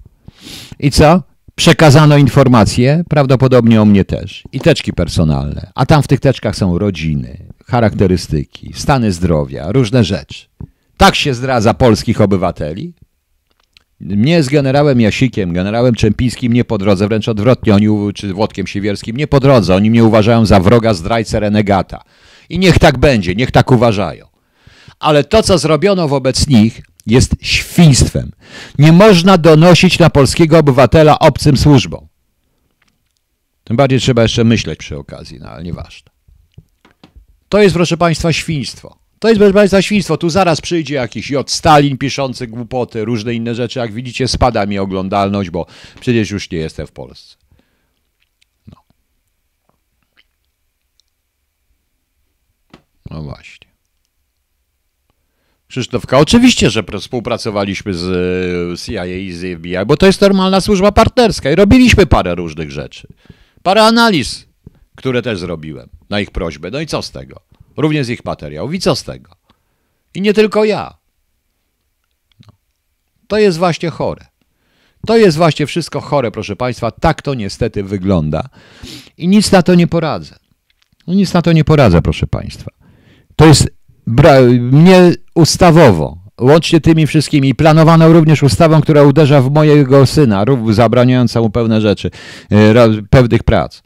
I 0.79 0.91
co? 0.91 1.23
Przekazano 1.55 2.17
informacje, 2.17 3.03
prawdopodobnie 3.09 3.81
o 3.81 3.85
mnie 3.85 4.05
też, 4.05 4.43
i 4.51 4.59
teczki 4.59 4.93
personalne. 4.93 5.71
A 5.75 5.85
tam 5.85 6.03
w 6.03 6.07
tych 6.07 6.19
teczkach 6.19 6.55
są 6.55 6.77
rodziny, 6.77 7.37
charakterystyki, 7.65 8.71
stany 8.75 9.11
zdrowia, 9.11 9.71
różne 9.71 10.03
rzeczy. 10.03 10.45
Tak 10.97 11.15
się 11.15 11.33
zdradza 11.33 11.73
polskich 11.73 12.21
obywateli? 12.21 12.93
Mnie 13.99 14.43
z 14.43 14.49
generałem 14.49 15.01
Jasikiem, 15.01 15.53
generałem 15.53 15.95
Czempińskim 15.95 16.53
nie 16.53 16.63
po 16.63 16.77
drodze, 16.77 17.07
wręcz 17.07 17.27
odwrotnie, 17.27 17.75
oni, 17.75 18.13
czy 18.13 18.33
Włodkiem 18.33 18.67
Siewierskim, 18.67 19.17
nie 19.17 19.27
po 19.27 19.39
drodze. 19.39 19.75
Oni 19.75 19.89
mnie 19.89 20.03
uważają 20.03 20.45
za 20.45 20.59
wroga, 20.59 20.93
zdrajcę, 20.93 21.39
renegata. 21.39 22.03
I 22.49 22.59
niech 22.59 22.79
tak 22.79 22.97
będzie, 22.97 23.35
niech 23.35 23.51
tak 23.51 23.71
uważają. 23.71 24.25
Ale 24.99 25.23
to, 25.23 25.43
co 25.43 25.57
zrobiono 25.57 26.07
wobec 26.07 26.47
nich, 26.47 26.81
jest 27.05 27.35
świństwem. 27.41 28.31
Nie 28.79 28.91
można 28.91 29.37
donosić 29.37 29.99
na 29.99 30.09
polskiego 30.09 30.57
obywatela 30.57 31.19
obcym 31.19 31.57
służbom. 31.57 32.07
Tym 33.63 33.77
bardziej 33.77 33.99
trzeba 33.99 34.21
jeszcze 34.21 34.43
myśleć 34.43 34.79
przy 34.79 34.97
okazji, 34.97 35.39
no 35.39 35.49
ale 35.49 35.63
nieważne. 35.63 36.11
To 37.49 37.61
jest, 37.61 37.75
proszę 37.75 37.97
Państwa, 37.97 38.33
świństwo. 38.33 38.97
To 39.19 39.27
jest, 39.27 39.39
proszę 39.39 39.53
Państwa, 39.53 39.81
świństwo. 39.81 40.17
Tu 40.17 40.29
zaraz 40.29 40.61
przyjdzie 40.61 40.95
jakiś 40.95 41.29
J. 41.29 41.51
Stalin 41.51 41.97
piszący 41.97 42.47
głupoty, 42.47 43.05
różne 43.05 43.33
inne 43.33 43.55
rzeczy. 43.55 43.79
Jak 43.79 43.93
widzicie, 43.93 44.27
spada 44.27 44.65
mi 44.65 44.79
oglądalność, 44.79 45.49
bo 45.49 45.65
przecież 45.99 46.31
już 46.31 46.51
nie 46.51 46.57
jestem 46.57 46.87
w 46.87 46.91
Polsce. 46.91 47.37
No, 48.67 48.77
no 53.11 53.23
właśnie. 53.23 53.62
Krzysztofka, 55.73 56.19
oczywiście, 56.19 56.69
że 56.69 56.83
współpracowaliśmy 56.99 57.93
z 57.93 58.03
e, 58.73 58.85
CIA 58.85 59.05
i 59.05 59.31
z 59.31 59.57
FBI, 59.57 59.75
bo 59.87 59.97
to 59.97 60.05
jest 60.05 60.21
normalna 60.21 60.61
służba 60.61 60.91
partnerska 60.91 61.51
i 61.51 61.55
robiliśmy 61.55 62.05
parę 62.05 62.35
różnych 62.35 62.71
rzeczy. 62.71 63.07
Parę 63.63 63.83
analiz, 63.83 64.45
które 64.95 65.21
też 65.21 65.39
zrobiłem 65.39 65.89
na 66.09 66.19
ich 66.19 66.31
prośbę. 66.31 66.71
No 66.71 66.79
i 66.79 66.87
co 66.87 67.01
z 67.01 67.11
tego? 67.11 67.39
Również 67.77 68.05
z 68.05 68.09
ich 68.09 68.25
materiałów. 68.25 68.73
I 68.73 68.79
co 68.79 68.95
z 68.95 69.03
tego? 69.03 69.35
I 70.13 70.21
nie 70.21 70.33
tylko 70.33 70.65
ja. 70.65 70.97
No. 72.47 72.53
To 73.27 73.37
jest 73.37 73.57
właśnie 73.57 73.89
chore. 73.89 74.25
To 75.07 75.17
jest 75.17 75.37
właśnie 75.37 75.65
wszystko 75.65 76.01
chore, 76.01 76.31
proszę 76.31 76.55
Państwa. 76.55 76.91
Tak 76.91 77.21
to 77.21 77.33
niestety 77.33 77.83
wygląda. 77.83 78.49
I 79.17 79.27
nic 79.27 79.51
na 79.51 79.63
to 79.63 79.75
nie 79.75 79.87
poradzę. 79.87 80.35
No 81.07 81.13
nic 81.13 81.33
na 81.33 81.41
to 81.41 81.51
nie 81.51 81.63
poradzę, 81.63 82.01
proszę 82.01 82.27
Państwa. 82.27 82.71
To 83.35 83.45
jest 83.45 83.82
mnie 84.71 85.13
ustawowo, 85.35 86.17
łącznie 86.41 86.81
tymi 86.81 87.07
wszystkimi, 87.07 87.55
planowano 87.55 88.13
również 88.13 88.43
ustawą, 88.43 88.81
która 88.81 89.03
uderza 89.03 89.41
w 89.41 89.51
mojego 89.51 90.05
syna, 90.05 90.45
zabraniająca 90.69 91.41
mu 91.41 91.49
pewne 91.49 91.81
rzeczy, 91.81 92.11
e, 92.51 92.73
pewnych 93.09 93.43
prac. 93.43 93.81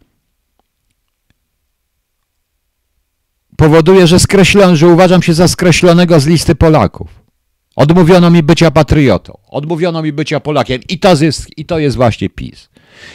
Powoduje, 3.57 4.07
że 4.07 4.19
skreślony, 4.19 4.75
że 4.75 4.87
uważam 4.87 5.21
się 5.21 5.33
za 5.33 5.47
skreślonego 5.47 6.19
z 6.19 6.27
listy 6.27 6.55
Polaków. 6.55 7.27
Odmówiono 7.75 8.29
mi 8.29 8.43
bycia 8.43 8.71
patriotą, 8.71 9.37
odmówiono 9.49 10.01
mi 10.01 10.13
bycia 10.13 10.39
Polakiem 10.39 10.81
i 10.89 10.99
to 10.99 11.15
jest, 11.21 11.57
i 11.57 11.65
to 11.65 11.79
jest 11.79 11.95
właśnie 11.95 12.29
PiS. 12.29 12.69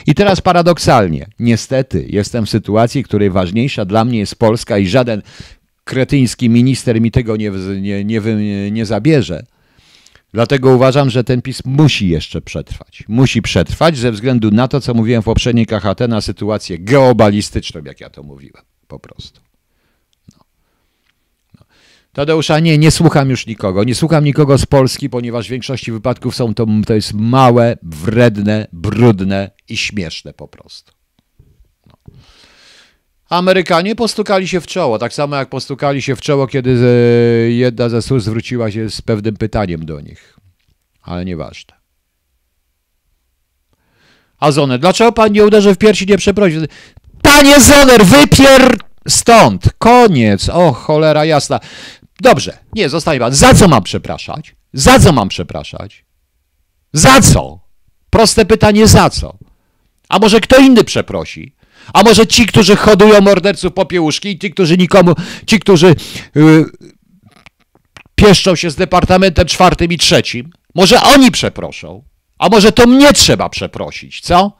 I 0.07 0.15
teraz 0.15 0.41
paradoksalnie, 0.41 1.27
niestety, 1.38 2.07
jestem 2.09 2.47
w 2.47 2.51
sytuacji, 2.51 3.05
której 3.05 3.31
ważniejsza 3.31 3.85
dla 3.85 4.05
mnie 4.05 4.19
jest 4.19 4.37
Polska 4.37 4.79
i 4.79 4.87
żaden 4.87 5.23
kretyński 5.85 6.49
minister 6.49 7.01
mi 7.01 7.11
tego 7.11 7.37
nie, 7.37 7.51
nie, 7.81 8.05
nie, 8.05 8.71
nie 8.71 8.87
zabierze. 8.87 9.45
Dlatego 10.33 10.71
uważam, 10.71 11.11
że 11.11 11.25
ten 11.25 11.42
PiS 11.42 11.64
musi 11.64 12.09
jeszcze 12.09 12.40
przetrwać. 12.40 13.05
Musi 13.09 13.42
przetrwać 13.42 13.97
ze 13.97 14.12
względu 14.12 14.51
na 14.51 14.68
to, 14.68 14.81
co 14.81 14.95
mówiłem 14.95 15.23
w 15.23 15.25
poprzedniej 15.25 15.66
KHT, 15.66 16.09
na 16.09 16.21
sytuację 16.21 16.79
geobalistyczną, 16.79 17.81
jak 17.85 18.01
ja 18.01 18.11
to 18.11 18.23
mówiłem. 18.23 18.64
Po 18.88 18.99
prostu. 18.99 19.40
No. 20.33 20.45
No. 21.59 21.66
Tadeusza, 22.12 22.61
nie, 22.61 22.79
nie 22.79 22.90
słucham 22.90 23.31
już 23.31 23.47
nikogo. 23.47 23.85
Nie 23.85 23.95
słucham 23.95 24.25
nikogo 24.25 24.59
z 24.59 24.66
Polski, 24.66 25.11
ponieważ 25.11 25.47
w 25.47 25.51
większości 25.51 25.92
wypadków 25.92 26.37
są 26.37 26.55
to, 26.55 26.66
to 26.87 26.95
jest 26.95 27.14
małe, 27.14 27.77
wredne, 27.83 28.66
brudne 28.73 29.51
i 29.68 29.77
śmieszne 29.77 30.33
po 30.33 30.49
prostu. 30.49 30.92
Amerykanie 33.33 33.95
postukali 33.95 34.49
się 34.49 34.61
w 34.61 34.66
czoło, 34.66 34.99
tak 34.99 35.14
samo 35.14 35.37
jak 35.37 35.49
postukali 35.49 36.03
się 36.03 36.16
w 36.16 36.21
czoło, 36.21 36.47
kiedy 36.47 36.71
e, 36.71 37.51
jedna 37.51 37.88
ze 37.88 38.03
służb 38.03 38.25
zwróciła 38.25 38.71
się 38.71 38.90
z 38.90 39.03
pewnym 39.03 39.37
pytaniem 39.37 39.87
do 39.87 40.01
nich. 40.01 40.38
Ale 41.03 41.25
nieważne. 41.25 41.75
A 44.38 44.53
Zoner, 44.53 44.81
dlaczego 44.81 45.12
pan 45.12 45.33
nie 45.33 45.45
uderzy 45.45 45.75
w 45.75 45.79
piersi, 45.79 46.07
nie 46.07 46.18
przeprosi? 46.18 46.57
Panie 47.23 47.61
Zoner, 47.61 48.05
wypier 48.05 48.77
stąd! 49.09 49.64
Koniec! 49.79 50.49
O, 50.49 50.73
cholera 50.73 51.25
jasna. 51.25 51.61
Dobrze, 52.21 52.59
nie, 52.73 52.88
zostanie 52.88 53.21
pan. 53.21 53.35
Za 53.35 53.55
co 53.55 53.68
mam 53.68 53.83
przepraszać? 53.83 54.57
Za 54.73 54.99
co 54.99 55.12
mam 55.12 55.29
przepraszać? 55.29 56.05
Za 56.92 57.21
co? 57.21 57.61
Proste 58.11 58.45
pytanie, 58.45 58.87
za 58.87 59.11
co? 59.11 59.35
A 60.09 60.18
może 60.18 60.40
kto 60.40 60.59
inny 60.59 60.85
przeprosi? 60.85 61.55
A 61.92 62.03
może 62.03 62.27
ci, 62.27 62.47
którzy 62.47 62.77
hodują 62.77 63.21
morderców 63.21 63.73
popiełuszki 63.73 64.29
i 64.29 64.38
ci, 64.38 64.51
którzy 64.51 64.77
nikomu, 64.79 65.14
ci, 65.47 65.61
którzy 65.61 65.95
yy, 66.35 66.64
pieszczą 68.14 68.57
się 68.57 68.71
z 68.71 68.77
Departamentem 68.77 69.47
czwartym 69.47 69.92
i 69.92 69.99
trzecim, 69.99 70.51
może 70.75 71.03
oni 71.03 71.31
przeproszą? 71.31 72.05
A 72.38 72.49
może 72.49 72.73
to 72.73 72.87
mnie 72.87 73.12
trzeba 73.12 73.49
przeprosić, 73.49 74.21
co? 74.21 74.53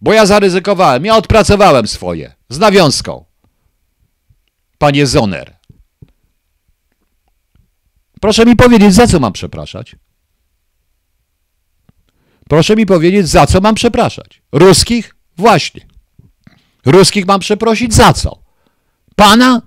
Bo 0.00 0.12
ja 0.12 0.26
zaryzykowałem, 0.26 1.04
ja 1.04 1.16
odpracowałem 1.16 1.86
swoje, 1.86 2.34
z 2.48 2.58
nawiązką. 2.58 3.24
Panie 4.78 5.06
Zoner. 5.06 5.56
Proszę 8.20 8.44
mi 8.44 8.56
powiedzieć, 8.56 8.94
za 8.94 9.06
co 9.06 9.20
mam 9.20 9.32
przepraszać? 9.32 9.96
Proszę 12.48 12.76
mi 12.76 12.86
powiedzieć, 12.86 13.28
za 13.28 13.46
co 13.46 13.60
mam 13.60 13.74
przepraszać? 13.74 14.42
Ruskich? 14.52 15.14
Właśnie. 15.36 15.91
Ruskich 16.86 17.26
mam 17.26 17.40
przeprosić 17.40 17.94
za 17.94 18.12
co? 18.12 18.42
Pana? 19.16 19.62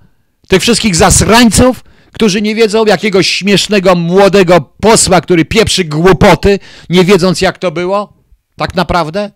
Tych 0.47 0.61
wszystkich 0.61 0.95
zasrańców, 0.95 1.83
którzy 2.11 2.41
nie 2.41 2.55
wiedzą 2.55 2.85
jakiegoś 2.85 3.27
śmiesznego 3.27 3.95
młodego 3.95 4.61
posła, 4.61 5.21
który 5.21 5.45
pieprzy 5.45 5.83
głupoty, 5.83 6.59
nie 6.89 7.03
wiedząc 7.03 7.41
jak 7.41 7.57
to 7.57 7.71
było? 7.71 8.13
Tak 8.55 8.75
naprawdę? 8.75 9.31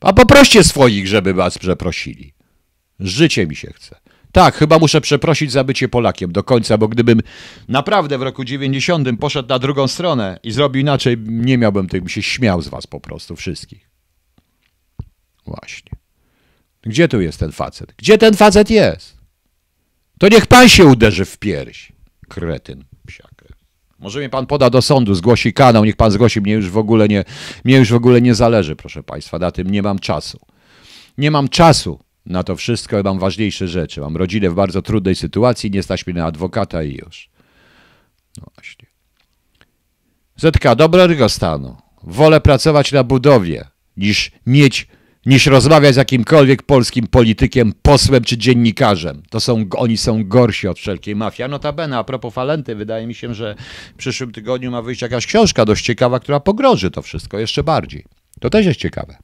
A 0.00 0.12
poproście 0.12 0.64
swoich, 0.64 1.08
żeby 1.08 1.34
was 1.34 1.58
przeprosili. 1.58 2.34
Życie 3.00 3.46
mi 3.46 3.56
się 3.56 3.72
chce. 3.72 4.00
Tak, 4.32 4.54
chyba 4.54 4.78
muszę 4.78 5.00
przeprosić 5.00 5.52
za 5.52 5.64
bycie 5.64 5.88
Polakiem 5.88 6.32
do 6.32 6.42
końca, 6.42 6.78
bo 6.78 6.88
gdybym 6.88 7.20
naprawdę 7.68 8.18
w 8.18 8.22
roku 8.22 8.44
90 8.44 9.08
poszedł 9.20 9.48
na 9.48 9.58
drugą 9.58 9.88
stronę 9.88 10.38
i 10.42 10.50
zrobił 10.50 10.80
inaczej, 10.80 11.16
nie 11.26 11.58
miałbym 11.58 11.88
tych, 11.88 12.00
bym 12.00 12.08
się 12.08 12.22
śmiał 12.22 12.62
z 12.62 12.68
was 12.68 12.86
po 12.86 13.00
prostu 13.00 13.36
wszystkich. 13.36 13.91
Właśnie. 15.46 15.92
Gdzie 16.82 17.08
tu 17.08 17.20
jest 17.20 17.38
ten 17.38 17.52
facet? 17.52 17.94
Gdzie 17.96 18.18
ten 18.18 18.36
facet 18.36 18.70
jest? 18.70 19.16
To 20.18 20.28
niech 20.28 20.46
pan 20.46 20.68
się 20.68 20.84
uderzy 20.84 21.24
w 21.24 21.38
pierś. 21.38 21.92
Kretyn. 22.28 22.84
Psiak. 23.06 23.32
Może 24.02 24.18
mnie 24.18 24.28
pan 24.28 24.46
poda 24.46 24.70
do 24.70 24.82
sądu, 24.82 25.14
zgłosi 25.14 25.52
kanał, 25.52 25.84
niech 25.84 25.96
pan 25.96 26.10
zgłosi, 26.10 26.40
mnie 26.40 26.52
już 26.52 26.70
w 26.70 26.76
ogóle 26.76 27.08
nie, 27.08 27.24
mnie 27.64 27.76
już 27.76 27.90
w 27.90 27.94
ogóle 27.94 28.22
nie 28.22 28.34
zależy, 28.34 28.76
proszę 28.76 29.02
państwa, 29.02 29.38
na 29.38 29.50
tym 29.50 29.70
nie 29.70 29.82
mam 29.82 29.98
czasu. 29.98 30.40
Nie 31.18 31.30
mam 31.30 31.48
czasu 31.48 32.00
na 32.26 32.42
to 32.42 32.56
wszystko, 32.56 33.02
mam 33.04 33.18
ważniejsze 33.18 33.68
rzeczy. 33.68 34.00
Mam 34.00 34.16
rodzinę 34.16 34.50
w 34.50 34.54
bardzo 34.54 34.82
trudnej 34.82 35.14
sytuacji, 35.14 35.70
nie 35.70 35.82
stać 35.82 36.06
mnie 36.06 36.14
na 36.14 36.24
adwokata 36.24 36.82
i 36.82 36.94
już. 36.94 37.30
No 38.38 38.46
właśnie. 38.54 38.88
Zetka, 40.36 40.74
dobrego 40.74 41.28
stanu. 41.28 41.76
Wolę 42.02 42.40
pracować 42.40 42.92
na 42.92 43.04
budowie, 43.04 43.64
niż 43.96 44.30
mieć 44.46 44.86
niż 45.26 45.46
rozmawiać 45.46 45.94
z 45.94 45.96
jakimkolwiek 45.96 46.62
polskim 46.62 47.06
politykiem, 47.06 47.72
posłem 47.82 48.24
czy 48.24 48.38
dziennikarzem. 48.38 49.22
To 49.30 49.40
są, 49.40 49.64
oni 49.76 49.96
są 49.96 50.24
gorsi 50.24 50.68
od 50.68 50.78
wszelkiej 50.78 51.16
mafii. 51.16 51.44
A 51.44 51.48
notabene, 51.48 51.98
a 51.98 52.04
propos 52.04 52.34
Falenty, 52.34 52.74
wydaje 52.74 53.06
mi 53.06 53.14
się, 53.14 53.34
że 53.34 53.54
w 53.94 53.96
przyszłym 53.96 54.32
tygodniu 54.32 54.70
ma 54.70 54.82
wyjść 54.82 55.02
jakaś 55.02 55.26
książka 55.26 55.64
dość 55.64 55.84
ciekawa, 55.84 56.20
która 56.20 56.40
pogroży 56.40 56.90
to 56.90 57.02
wszystko 57.02 57.38
jeszcze 57.38 57.62
bardziej. 57.62 58.04
To 58.40 58.50
też 58.50 58.66
jest 58.66 58.80
ciekawe. 58.80 59.16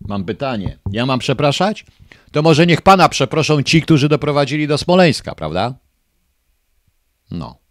Mam 0.00 0.24
pytanie. 0.24 0.78
Ja 0.92 1.06
mam 1.06 1.18
przepraszać? 1.18 1.84
To 2.32 2.42
może 2.42 2.66
niech 2.66 2.82
pana 2.82 3.08
przeproszą 3.08 3.62
ci, 3.62 3.82
którzy 3.82 4.08
doprowadzili 4.08 4.68
do 4.68 4.78
Smoleńska, 4.78 5.34
prawda? 5.34 5.74
No. 7.30 7.65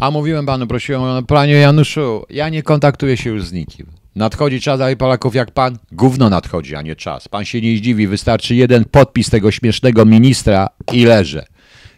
A 0.00 0.10
mówiłem 0.10 0.46
panu, 0.46 0.66
prosiłem, 0.66 1.26
panie 1.26 1.52
Januszu, 1.54 2.26
ja 2.30 2.48
nie 2.48 2.62
kontaktuję 2.62 3.16
się 3.16 3.30
już 3.30 3.44
z 3.44 3.52
nikim. 3.52 3.86
Nadchodzi 4.16 4.60
czas 4.60 4.78
dla 4.78 4.96
Polaków 4.96 5.34
jak 5.34 5.50
pan? 5.50 5.78
Gówno 5.92 6.30
nadchodzi, 6.30 6.74
a 6.74 6.82
nie 6.82 6.96
czas. 6.96 7.28
Pan 7.28 7.44
się 7.44 7.60
nie 7.60 7.76
zdziwi, 7.76 8.06
wystarczy 8.06 8.54
jeden 8.54 8.84
podpis 8.84 9.30
tego 9.30 9.50
śmiesznego 9.50 10.04
ministra 10.04 10.68
i 10.92 11.04
leżę. 11.04 11.46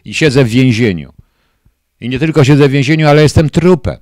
I 0.05 0.13
siedzę 0.13 0.43
w 0.43 0.47
więzieniu. 0.47 1.13
I 2.01 2.09
nie 2.09 2.19
tylko 2.19 2.43
siedzę 2.43 2.67
w 2.67 2.71
więzieniu, 2.71 3.07
ale 3.07 3.21
jestem 3.21 3.49
trupem. 3.49 3.97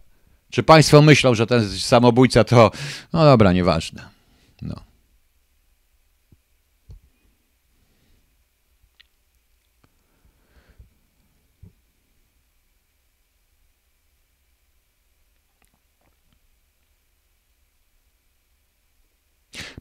Czy 0.50 0.64
państwo 0.64 1.02
myślą, 1.02 1.36
że 1.36 1.48
ten 1.48 1.70
samobójca 1.70 2.44
to... 2.44 2.72
No 3.14 3.24
dobra, 3.24 3.54
nieważne. 3.54 4.02
No. 4.62 4.88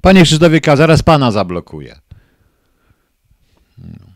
Panie 0.01 0.23
Krzysztofie 0.23 0.61
K., 0.61 0.77
zaraz 0.77 1.03
pana 1.03 1.31
zablokuję. 1.31 1.99
No. 3.79 4.07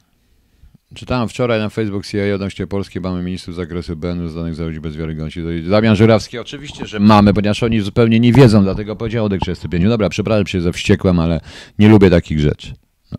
Czytałem 0.95 1.29
wczoraj 1.29 1.61
na 1.61 1.69
Facebook 1.69 2.07
CIA 2.07 2.35
odnośnie 2.35 2.67
Polski 2.67 3.01
mamy 3.01 3.23
ministrów 3.23 3.55
z 3.55 3.57
zakresu 3.57 3.97
BN 3.97 4.29
zdanych 4.29 4.55
za 4.55 4.65
ludzi 4.65 4.81
bez 4.81 4.97
wiarygodności. 4.97 5.43
Damian 5.71 5.97
Żurawski, 5.97 6.39
oczywiście, 6.39 6.87
że 6.87 7.01
mamy, 7.01 7.35
ponieważ 7.35 7.63
oni 7.63 7.81
zupełnie 7.81 8.21
nie 8.21 8.33
wiedzą, 8.33 8.63
dlatego 8.63 8.97
powiedział 8.97 9.25
Odek 9.25 9.41
35. 9.41 9.85
Dobra, 9.85 10.09
przepraszam 10.09 10.47
się 10.47 10.61
ze 10.61 10.73
wściekłem, 10.73 11.19
ale 11.19 11.41
nie 11.79 11.89
lubię 11.89 12.11
takich 12.11 12.41
rzeczy. 12.41 12.75
No. 13.13 13.19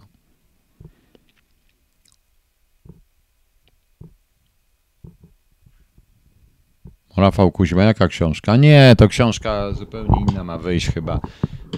Rafał 7.17 7.51
Kuźma, 7.51 7.83
jaka 7.83 8.07
książka? 8.07 8.57
Nie, 8.57 8.95
to 8.97 9.07
książka 9.07 9.71
zupełnie 9.73 10.25
inna 10.29 10.43
ma 10.43 10.57
wyjść 10.57 10.87
chyba 10.91 11.19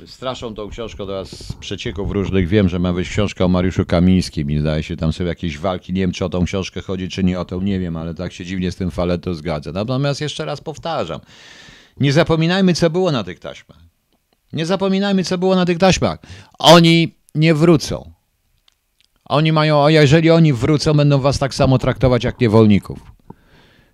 straszą 0.06 0.56
tą 0.56 0.69
książką 0.69 1.08
teraz 1.08 1.29
z 1.29 1.53
przecieków 1.53 2.12
różnych. 2.12 2.47
Wiem, 2.47 2.69
że 2.69 2.79
ma 2.79 2.93
być 2.93 3.10
książka 3.10 3.45
o 3.45 3.47
Mariuszu 3.47 3.86
Kamińskim 3.86 4.51
i 4.51 4.60
zdaje 4.60 4.84
się, 4.84 4.97
tam 4.97 5.13
są 5.13 5.25
jakieś 5.25 5.58
walki. 5.58 5.93
Nie 5.93 6.01
wiem, 6.01 6.12
czy 6.12 6.25
o 6.25 6.29
tą 6.29 6.45
książkę 6.45 6.82
chodzi, 6.82 7.10
czy 7.10 7.23
nie 7.23 7.39
o 7.39 7.45
tą, 7.45 7.62
nie 7.62 7.79
wiem, 7.79 7.97
ale 7.97 8.13
tak 8.13 8.34
się 8.34 8.45
dziwnie 8.45 8.71
z 8.71 8.75
tym 8.75 8.91
faleto 8.91 9.34
zgadza. 9.34 9.71
Natomiast 9.71 10.21
jeszcze 10.21 10.45
raz 10.45 10.62
powtarzam. 10.62 11.19
Nie 11.99 12.13
zapominajmy, 12.13 12.73
co 12.73 12.89
było 12.89 13.12
na 13.12 13.23
tych 13.23 13.39
taśmach. 13.39 13.79
Nie 14.53 14.65
zapominajmy, 14.65 15.23
co 15.23 15.38
było 15.38 15.56
na 15.56 15.65
tych 15.65 15.77
taśmach. 15.77 16.19
Oni 16.60 17.15
nie 17.36 17.53
wrócą. 17.53 18.12
Oni 19.25 19.51
mają, 19.51 19.86
a 19.86 19.91
jeżeli 19.91 20.32
oni 20.32 20.53
wrócą, 20.53 20.93
będą 20.93 21.19
was 21.19 21.39
tak 21.39 21.53
samo 21.53 21.77
traktować 21.77 22.23
jak 22.23 22.39
niewolników. 22.39 22.99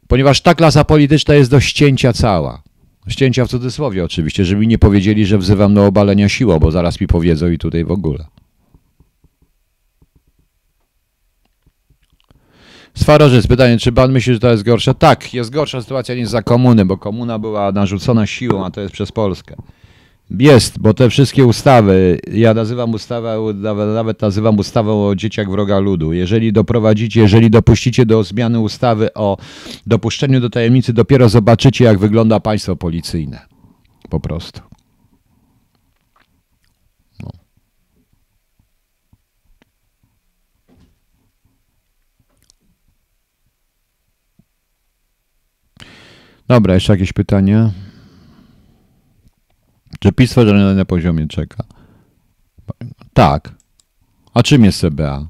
Ponieważ 0.07 0.41
ta 0.41 0.55
klasa 0.55 0.83
polityczna 0.83 1.35
jest 1.35 1.51
do 1.51 1.59
ścięcia 1.59 2.13
cała. 2.13 2.61
Ścięcia 3.07 3.45
w 3.45 3.49
cudzysłowie 3.49 4.03
oczywiście, 4.03 4.45
żeby 4.45 4.61
mi 4.61 4.67
nie 4.67 4.77
powiedzieli, 4.77 5.25
że 5.25 5.37
wzywam 5.37 5.73
do 5.73 5.85
obalenia 5.85 6.29
siłą, 6.29 6.59
bo 6.59 6.71
zaraz 6.71 7.01
mi 7.01 7.07
powiedzą 7.07 7.49
i 7.51 7.57
tutaj 7.57 7.85
w 7.85 7.91
ogóle. 7.91 8.25
Swarożyc, 12.93 13.47
pytanie, 13.47 13.77
czy 13.77 13.91
pan 13.91 14.11
myśli, 14.11 14.33
że 14.33 14.39
to 14.39 14.51
jest 14.51 14.63
gorsza? 14.63 14.93
Tak, 14.93 15.33
jest 15.33 15.49
gorsza 15.49 15.81
sytuacja 15.81 16.15
niż 16.15 16.29
za 16.29 16.41
komuny, 16.41 16.85
bo 16.85 16.97
komuna 16.97 17.39
była 17.39 17.71
narzucona 17.71 18.27
siłą, 18.27 18.65
a 18.65 18.71
to 18.71 18.81
jest 18.81 18.93
przez 18.93 19.11
Polskę. 19.11 19.55
Jest, 20.29 20.79
bo 20.79 20.93
te 20.93 21.09
wszystkie 21.09 21.45
ustawy, 21.45 22.19
ja 22.33 22.53
nazywam 22.53 22.93
ustawę, 22.93 23.37
nawet 23.93 24.21
nazywam 24.21 24.57
ustawą 24.59 25.07
o 25.07 25.15
dzieciach 25.15 25.49
wroga 25.49 25.79
ludu. 25.79 26.13
Jeżeli 26.13 26.53
doprowadzicie, 26.53 27.21
jeżeli 27.21 27.49
dopuścicie 27.49 28.05
do 28.05 28.23
zmiany 28.23 28.59
ustawy 28.59 29.13
o 29.13 29.37
dopuszczeniu 29.87 30.39
do 30.39 30.49
tajemnicy, 30.49 30.93
dopiero 30.93 31.29
zobaczycie, 31.29 31.85
jak 31.85 31.99
wygląda 31.99 32.39
państwo 32.39 32.75
policyjne. 32.75 33.45
Po 34.09 34.19
prostu. 34.19 34.61
No. 37.23 37.31
Dobra, 46.47 46.73
jeszcze 46.73 46.93
jakieś 46.93 47.13
pytania? 47.13 47.71
Czy 49.99 50.11
PiS 50.11 50.33
federalny 50.33 50.75
na 50.75 50.85
poziomie 50.85 51.27
czeka? 51.27 51.63
Tak. 53.13 53.51
A 54.33 54.43
czym 54.43 54.63
jest 54.63 54.79
CBA? 54.79 55.27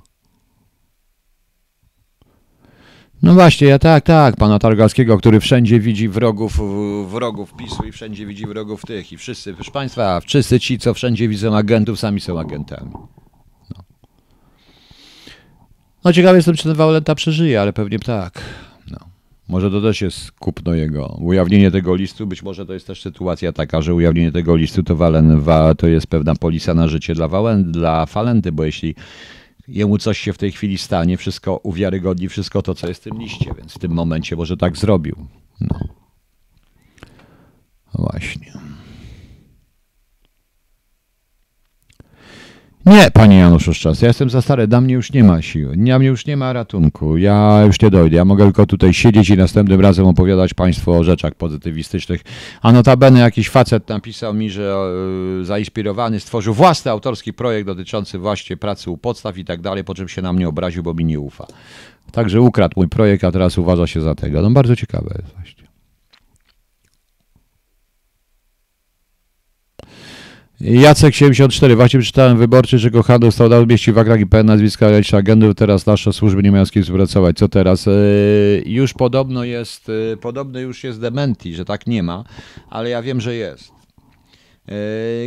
No 3.24 3.34
właśnie, 3.34 3.68
ja 3.68 3.80
tak, 3.80 4.04
tak, 4.04 4.36
pana 4.36 4.60
Targalskiego, 4.60 5.18
który 5.18 5.40
wszędzie 5.40 5.80
widzi 5.80 6.10
wrogów, 6.10 6.60
wrogów 7.12 7.54
PiSu 7.54 7.84
i 7.84 7.92
wszędzie 7.92 8.26
widzi 8.26 8.46
wrogów 8.46 8.82
tych 8.82 9.12
i 9.12 9.18
wszyscy, 9.18 9.54
proszę 9.54 9.72
państwa, 9.72 10.20
wszyscy 10.20 10.60
ci, 10.60 10.80
co 10.80 10.94
wszędzie 10.94 11.28
widzą 11.28 11.58
agentów, 11.58 12.00
sami 12.00 12.22
są 12.22 12.40
agentami. 12.40 12.92
No, 13.76 13.84
no 16.04 16.14
ciekawy 16.14 16.38
jestem, 16.38 16.56
czy 16.56 16.64
ten 16.64 16.74
Wałęta 16.74 17.16
przeżyje, 17.16 17.62
ale 17.62 17.74
pewnie 17.74 18.00
tak. 18.00 18.42
Może 19.50 19.72
to 19.72 19.82
też 19.82 20.02
jest 20.02 20.32
kupno 20.32 20.74
jego. 20.74 21.18
Ujawnienie 21.22 21.72
tego 21.72 21.96
listu, 21.96 22.28
być 22.28 22.44
może 22.44 22.66
to 22.66 22.74
jest 22.74 22.88
też 22.88 23.02
sytuacja 23.02 23.54
taka, 23.54 23.82
że 23.82 23.94
ujawnienie 23.94 24.32
tego 24.32 24.56
listu 24.56 24.84
to, 24.84 24.96
Walen, 24.96 25.44
to 25.78 25.88
jest 25.88 26.08
pewna 26.08 26.36
polisa 26.36 26.74
na 26.74 26.88
życie 26.88 27.16
dla, 27.16 27.28
Walen, 27.28 27.72
dla 27.72 28.06
Falenty, 28.06 28.52
bo 28.52 28.64
jeśli 28.64 28.96
jemu 29.68 29.98
coś 29.98 30.20
się 30.20 30.34
w 30.34 30.38
tej 30.38 30.52
chwili 30.52 30.78
stanie, 30.78 31.18
wszystko 31.18 31.58
uwiarygodni, 31.64 32.30
wszystko 32.30 32.62
to, 32.62 32.76
co 32.76 32.88
jest 32.88 33.02
w 33.02 33.04
tym 33.04 33.20
liście, 33.20 33.52
więc 33.58 33.74
w 33.74 33.80
tym 33.80 33.92
momencie 33.92 34.36
może 34.36 34.58
tak 34.58 34.78
zrobił. 34.78 35.16
No. 35.62 35.80
Właśnie. 37.94 38.54
Nie, 42.86 43.12
panie 43.12 43.38
Januszu 43.38 43.74
Szczas, 43.74 44.02
ja 44.02 44.08
jestem 44.08 44.30
za 44.30 44.42
stary, 44.42 44.68
dla 44.68 44.82
mnie 44.82 44.94
już 44.94 45.14
nie 45.14 45.24
ma 45.24 45.42
siły, 45.42 45.78
dla 45.78 46.00
mnie 46.00 46.08
już 46.08 46.26
nie 46.26 46.38
ma 46.38 46.54
ratunku, 46.54 47.18
ja 47.18 47.64
już 47.66 47.82
nie 47.82 47.90
dojdę, 47.90 48.18
ja 48.18 48.26
mogę 48.26 48.44
tylko 48.44 48.66
tutaj 48.66 48.94
siedzieć 48.94 49.30
i 49.30 49.38
następnym 49.38 49.82
razem 49.82 50.06
opowiadać 50.06 50.54
państwu 50.54 50.92
o 50.92 51.04
rzeczach 51.04 51.36
pozytywistycznych, 51.36 52.22
a 52.62 52.72
notabene 52.72 53.20
jakiś 53.20 53.50
facet 53.50 53.90
napisał 53.90 54.34
mi, 54.34 54.50
że 54.50 54.76
e, 55.42 55.46
zainspirowany 55.46 56.20
stworzył 56.20 56.54
własny 56.54 56.92
autorski 56.92 57.34
projekt 57.34 57.68
dotyczący 57.68 58.20
właśnie 58.20 58.58
pracy 58.58 58.92
u 58.92 58.98
podstaw 58.98 59.38
i 59.38 59.46
tak 59.46 59.62
dalej, 59.62 59.84
po 59.84 59.96
czym 59.96 60.08
się 60.08 60.22
na 60.22 60.34
mnie 60.34 60.50
obraził, 60.50 60.84
bo 60.84 60.94
mi 60.94 61.06
nie 61.06 61.20
ufa. 61.20 61.48
Także 62.12 62.42
ukradł 62.42 62.74
mój 62.78 62.88
projekt, 62.88 63.24
a 63.24 63.32
teraz 63.32 63.58
uważa 63.58 63.88
się 63.88 64.02
za 64.02 64.16
tego. 64.16 64.42
No 64.42 64.52
bardzo 64.52 64.76
ciekawe 64.76 65.16
jest 65.22 65.36
właśnie. 65.36 65.59
Jacek 70.62 71.16
74. 71.16 71.76
Właśnie 71.76 72.00
przeczytałem 72.00 72.38
wyborczy, 72.38 72.80
że 72.80 72.92
Kochano 72.92 73.32
stał 73.32 73.50
na 73.50 73.66
mieści 73.66 73.92
w 73.92 73.98
akrach 73.98 74.20
i 74.20 74.28
pełen 74.28 74.46
nazwiska 74.46 74.88
agendów. 75.18 75.56
Teraz 75.56 75.86
nasze 75.86 76.14
służby 76.14 76.44
nie 76.44 76.52
mają 76.52 76.66
z 76.66 76.72
kim 76.72 76.84
współpracować. 76.84 77.38
Co 77.38 77.50
teraz? 77.50 77.88
E, 77.88 77.92
już 78.66 78.94
podobno 78.94 79.44
jest, 79.44 79.92
e, 80.14 80.18
podobno 80.18 80.60
już 80.60 80.84
jest 80.84 81.02
dementi, 81.02 81.56
że 81.56 81.66
tak 81.66 81.88
nie 81.88 82.04
ma, 82.04 82.24
ale 82.70 82.90
ja 82.90 83.02
wiem, 83.02 83.22
że 83.22 83.36
jest. 83.36 83.72
E, 84.68 84.74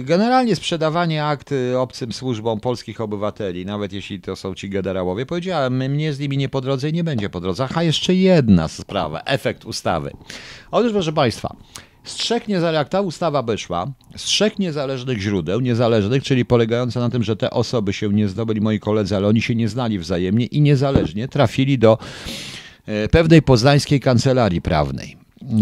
generalnie 0.02 0.56
sprzedawanie 0.56 1.24
akt 1.24 1.50
obcym 1.78 2.12
służbom 2.12 2.60
polskich 2.60 3.00
obywateli, 3.00 3.66
nawet 3.66 3.92
jeśli 3.92 4.20
to 4.20 4.36
są 4.36 4.54
ci 4.54 4.70
generałowie, 4.70 5.26
powiedziałem, 5.26 5.90
mnie 5.90 6.12
z 6.12 6.18
nimi 6.18 6.36
nie 6.36 6.48
po 6.48 6.60
drodze 6.60 6.88
i 6.88 6.92
nie 6.92 7.04
będzie 7.04 7.30
po 7.30 7.40
drodze. 7.40 7.68
A 7.74 7.82
jeszcze 7.82 8.14
jedna 8.14 8.68
sprawa, 8.68 9.20
efekt 9.20 9.64
ustawy. 9.64 10.10
Otóż, 10.70 10.92
proszę 10.92 11.12
Państwa, 11.12 11.56
z 12.04 12.14
trzech 12.14 12.48
jak 12.48 12.88
ta 12.88 13.00
ustawa 13.00 13.42
by 13.42 13.58
szła, 13.58 13.92
z 14.16 14.22
trzech 14.22 14.58
niezależnych 14.58 15.20
źródeł, 15.20 15.60
niezależnych, 15.60 16.22
czyli 16.22 16.44
polegające 16.44 17.00
na 17.00 17.10
tym, 17.10 17.22
że 17.22 17.36
te 17.36 17.50
osoby 17.50 17.92
się 17.92 18.08
nie 18.08 18.28
zdobyli, 18.28 18.60
moi 18.60 18.80
koledzy, 18.80 19.16
ale 19.16 19.28
oni 19.28 19.42
się 19.42 19.54
nie 19.54 19.68
znali 19.68 19.98
wzajemnie 19.98 20.46
i 20.46 20.60
niezależnie 20.60 21.28
trafili 21.28 21.78
do 21.78 21.98
e, 22.86 23.08
pewnej 23.08 23.42
poznańskiej 23.42 24.00
kancelarii 24.00 24.62
prawnej 24.62 25.16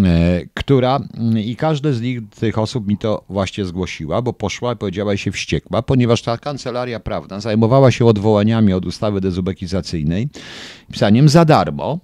e, 0.04 0.40
która 0.54 1.00
i 1.44 1.56
każde 1.56 1.92
z 1.92 2.00
nich, 2.00 2.20
tych 2.40 2.58
osób 2.58 2.86
mi 2.86 2.98
to 2.98 3.24
właśnie 3.28 3.64
zgłosiła, 3.64 4.22
bo 4.22 4.32
poszła 4.32 4.72
i 4.72 4.76
powiedziała 4.76 5.16
się 5.16 5.32
wściekła, 5.32 5.82
ponieważ 5.82 6.22
ta 6.22 6.38
kancelaria 6.38 7.00
prawna 7.00 7.40
zajmowała 7.40 7.90
się 7.90 8.06
odwołaniami 8.06 8.72
od 8.72 8.86
ustawy 8.86 9.20
dezubekizacyjnej, 9.20 10.28
pisaniem 10.92 11.28
za 11.28 11.44
darmo, 11.44 11.98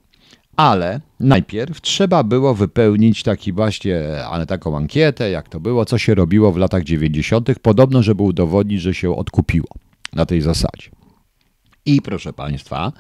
ale 0.57 1.01
najpierw 1.21 1.81
trzeba 1.81 2.23
było 2.23 2.55
wypełnić 2.55 3.23
taki 3.23 3.53
właśnie, 3.53 4.25
ale 4.31 4.47
taką 4.47 4.77
ankietę, 4.77 5.31
jak 5.31 5.49
to 5.49 5.61
było, 5.61 5.85
co 5.85 5.99
się 5.99 6.15
robiło 6.15 6.53
w 6.53 6.57
latach 6.57 6.85
90., 6.85 7.59
podobno, 7.63 8.03
żeby 8.03 8.23
udowodnić, 8.23 8.81
że 8.81 8.95
się 8.95 9.17
odkupiło 9.17 9.69
na 10.13 10.27
tej 10.27 10.41
zasadzie. 10.41 10.91
I 11.87 12.03
proszę 12.03 12.33
Państwa, 12.33 12.93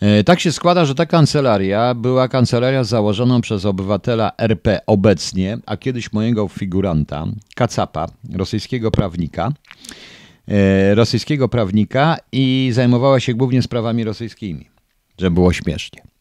e, 0.00 0.24
tak 0.24 0.40
się 0.40 0.52
składa, 0.52 0.84
że 0.84 0.94
ta 0.94 1.06
kancelaria 1.06 1.94
była 1.94 2.28
kancelarią 2.28 2.84
założoną 2.84 3.40
przez 3.40 3.64
obywatela 3.64 4.32
RP 4.38 4.80
obecnie, 4.86 5.58
a 5.66 5.76
kiedyś 5.76 6.12
mojego 6.12 6.48
figuranta, 6.48 7.26
Kacapa, 7.54 8.06
rosyjskiego 8.32 8.90
prawnika, 8.90 9.52
e, 10.48 10.94
rosyjskiego 10.94 11.48
prawnika 11.48 12.16
i 12.32 12.70
zajmowała 12.72 13.20
się 13.20 13.34
głównie 13.34 13.62
sprawami 13.62 14.04
rosyjskimi, 14.04 14.68
żeby 15.18 15.34
było 15.34 15.52
śmiesznie. 15.52 16.13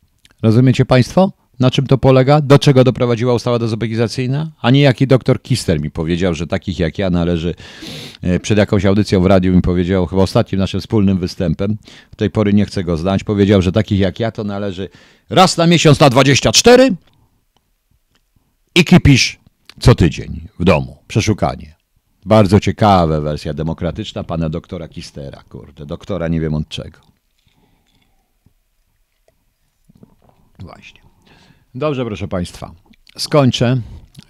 Rozumiecie 0.43 0.85
Państwo? 0.85 1.31
Na 1.59 1.71
czym 1.71 1.87
to 1.87 1.97
polega? 1.97 2.41
Do 2.41 2.59
czego 2.59 2.83
doprowadziła 2.83 3.33
ustawa 3.33 3.59
dezubekizacyjna? 3.59 4.51
A 4.61 4.71
nie 4.71 4.81
jaki 4.81 5.07
doktor 5.07 5.41
Kister 5.41 5.81
mi 5.81 5.91
powiedział, 5.91 6.33
że 6.33 6.47
takich 6.47 6.79
jak 6.79 6.97
ja 6.97 7.09
należy, 7.09 7.55
e, 8.21 8.39
przed 8.39 8.57
jakąś 8.57 8.85
audycją 8.85 9.21
w 9.21 9.25
radiu 9.25 9.55
mi 9.55 9.61
powiedział, 9.61 10.05
chyba 10.05 10.21
ostatnim 10.21 10.59
naszym 10.59 10.81
wspólnym 10.81 11.17
występem, 11.17 11.77
w 12.11 12.15
tej 12.15 12.29
pory 12.29 12.53
nie 12.53 12.65
chcę 12.65 12.83
go 12.83 12.97
znać, 12.97 13.23
powiedział, 13.23 13.61
że 13.61 13.71
takich 13.71 13.99
jak 13.99 14.19
ja 14.19 14.31
to 14.31 14.43
należy 14.43 14.89
raz 15.29 15.57
na 15.57 15.67
miesiąc 15.67 15.99
na 15.99 16.09
24 16.09 16.95
i 18.75 18.85
kipisz 18.85 19.39
co 19.79 19.95
tydzień 19.95 20.47
w 20.59 20.63
domu. 20.63 20.97
Przeszukanie. 21.07 21.75
Bardzo 22.25 22.59
ciekawa 22.59 23.21
wersja 23.21 23.53
demokratyczna 23.53 24.23
pana 24.23 24.49
doktora 24.49 24.87
Kistera, 24.87 25.43
kurde. 25.49 25.85
Doktora 25.85 26.27
nie 26.27 26.41
wiem 26.41 26.53
od 26.53 26.67
czego. 26.67 27.12
Właśnie. 30.63 31.01
Dobrze, 31.75 32.05
proszę 32.05 32.27
Państwa. 32.27 32.71
Skończę. 33.17 33.81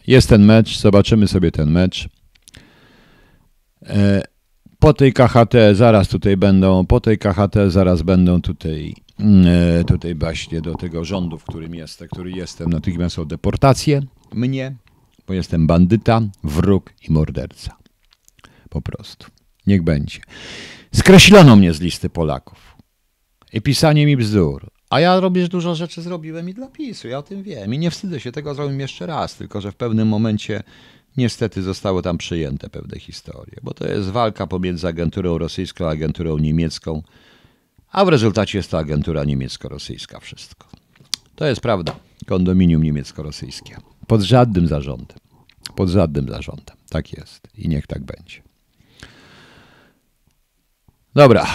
Jest 0.07 0.29
ten 0.29 0.45
mecz, 0.45 0.79
zobaczymy 0.79 1.27
sobie 1.27 1.51
ten 1.51 1.71
mecz. 1.71 2.09
E, 3.85 4.21
po 4.79 4.93
tej 4.93 5.13
KHT 5.13 5.53
zaraz 5.73 6.07
tutaj 6.07 6.37
będą, 6.37 6.85
po 6.85 6.99
tej 6.99 7.17
KHT 7.17 7.55
zaraz 7.67 8.01
będą 8.01 8.41
tutaj, 8.41 8.93
mm, 9.19 9.45
e, 9.79 9.83
tutaj 9.83 10.15
właśnie 10.15 10.61
do 10.61 10.75
tego 10.75 11.05
rządu, 11.05 11.37
w 11.37 11.43
którym 11.43 11.75
jestem, 11.75 12.07
który 12.07 12.31
jestem, 12.31 12.69
natychmiast 12.69 13.15
są 13.15 13.25
deportacje 13.25 14.01
mnie, 14.33 14.75
bo 15.27 15.33
jestem 15.33 15.67
bandyta, 15.67 16.21
wróg 16.43 16.93
i 17.09 17.11
morderca. 17.11 17.77
Po 18.69 18.81
prostu. 18.81 19.27
Niech 19.67 19.83
będzie. 19.83 20.19
Skreślono 20.93 21.55
mnie 21.55 21.73
z 21.73 21.81
listy 21.81 22.09
Polaków. 22.09 22.77
I 23.53 23.61
pisanie 23.61 24.05
mi 24.05 24.17
bzdur. 24.17 24.73
A 24.93 24.99
ja 24.99 25.19
robię 25.19 25.47
dużo 25.47 25.75
rzeczy 25.75 26.01
zrobiłem 26.01 26.49
i 26.49 26.53
dla 26.53 26.67
PiSu, 26.67 27.07
ja 27.07 27.17
o 27.17 27.23
tym 27.23 27.43
wiem 27.43 27.73
i 27.73 27.79
nie 27.79 27.91
wstydzę 27.91 28.19
się 28.19 28.31
tego, 28.31 28.55
zrobiłem 28.55 28.79
jeszcze 28.79 29.05
raz, 29.05 29.35
tylko 29.35 29.61
że 29.61 29.71
w 29.71 29.75
pewnym 29.75 30.07
momencie 30.07 30.63
niestety 31.17 31.61
zostały 31.61 32.01
tam 32.01 32.17
przyjęte 32.17 32.69
pewne 32.69 32.99
historie, 32.99 33.55
bo 33.63 33.73
to 33.73 33.87
jest 33.87 34.09
walka 34.09 34.47
pomiędzy 34.47 34.87
agenturą 34.87 35.37
rosyjską 35.37 35.85
a 35.85 35.89
agenturą 35.89 36.37
niemiecką, 36.37 37.03
a 37.91 38.05
w 38.05 38.09
rezultacie 38.09 38.57
jest 38.57 38.71
to 38.71 38.77
agentura 38.77 39.23
niemiecko-rosyjska 39.23 40.19
wszystko. 40.19 40.67
To 41.35 41.45
jest 41.45 41.61
prawda, 41.61 41.95
kondominium 42.25 42.83
niemiecko-rosyjskie. 42.83 43.77
Pod 44.07 44.21
żadnym 44.21 44.67
zarządem. 44.67 45.17
Pod 45.75 45.89
żadnym 45.89 46.29
zarządem. 46.29 46.77
Tak 46.89 47.13
jest 47.13 47.47
i 47.57 47.69
niech 47.69 47.87
tak 47.87 48.03
będzie. 48.03 48.41
Dobra. 51.15 51.47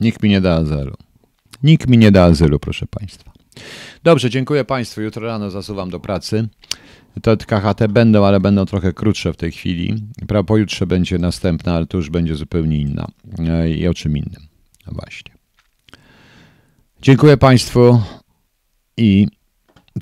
Nikt 0.00 0.22
mi 0.22 0.28
nie 0.28 0.40
da 0.40 0.54
azylu. 0.54 0.94
Nikt 1.62 1.88
mi 1.88 1.98
nie 1.98 2.12
da 2.12 2.24
azylu, 2.24 2.58
proszę 2.58 2.86
Państwa. 2.86 3.32
Dobrze, 4.02 4.30
dziękuję 4.30 4.64
Państwu. 4.64 5.00
Jutro 5.00 5.26
rano 5.26 5.50
zasuwam 5.50 5.90
do 5.90 6.00
pracy. 6.00 6.48
Te 7.22 7.36
KHT 7.36 7.86
będą, 7.88 8.24
ale 8.24 8.40
będą 8.40 8.66
trochę 8.66 8.92
krótsze 8.92 9.32
w 9.32 9.36
tej 9.36 9.52
chwili. 9.52 9.94
Pojutrze 10.46 10.86
będzie 10.86 11.18
następna, 11.18 11.74
ale 11.74 11.86
to 11.86 11.96
już 11.96 12.10
będzie 12.10 12.34
zupełnie 12.34 12.78
inna 12.80 13.06
e, 13.38 13.70
i 13.70 13.88
o 13.88 13.94
czym 13.94 14.16
innym. 14.16 14.42
No 14.86 14.92
właśnie. 14.92 15.32
Dziękuję 17.02 17.36
Państwu 17.36 18.02
i 18.96 19.26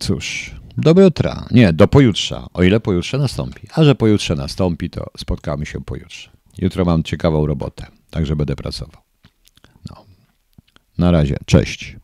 cóż, 0.01 0.55
do 0.77 1.03
jutra. 1.03 1.47
Nie, 1.51 1.73
do 1.73 1.89
pojutrza, 1.89 2.47
o 2.55 2.63
ile 2.63 2.81
pojutrze 2.81 3.19
nastąpi. 3.19 3.69
A 3.75 3.85
że 3.85 3.95
pojutrze 3.95 4.35
nastąpi, 4.35 4.91
to 4.91 5.07
spotkamy 5.17 5.67
się 5.67 5.81
pojutrze. 5.81 6.31
Jutro 6.59 6.85
mam 6.85 7.03
ciekawą 7.03 7.47
robotę, 7.47 7.87
także 8.11 8.37
będę 8.37 8.57
pracował. 8.57 9.06
Na 10.99 11.11
razie, 11.11 11.37
cześć. 11.47 11.97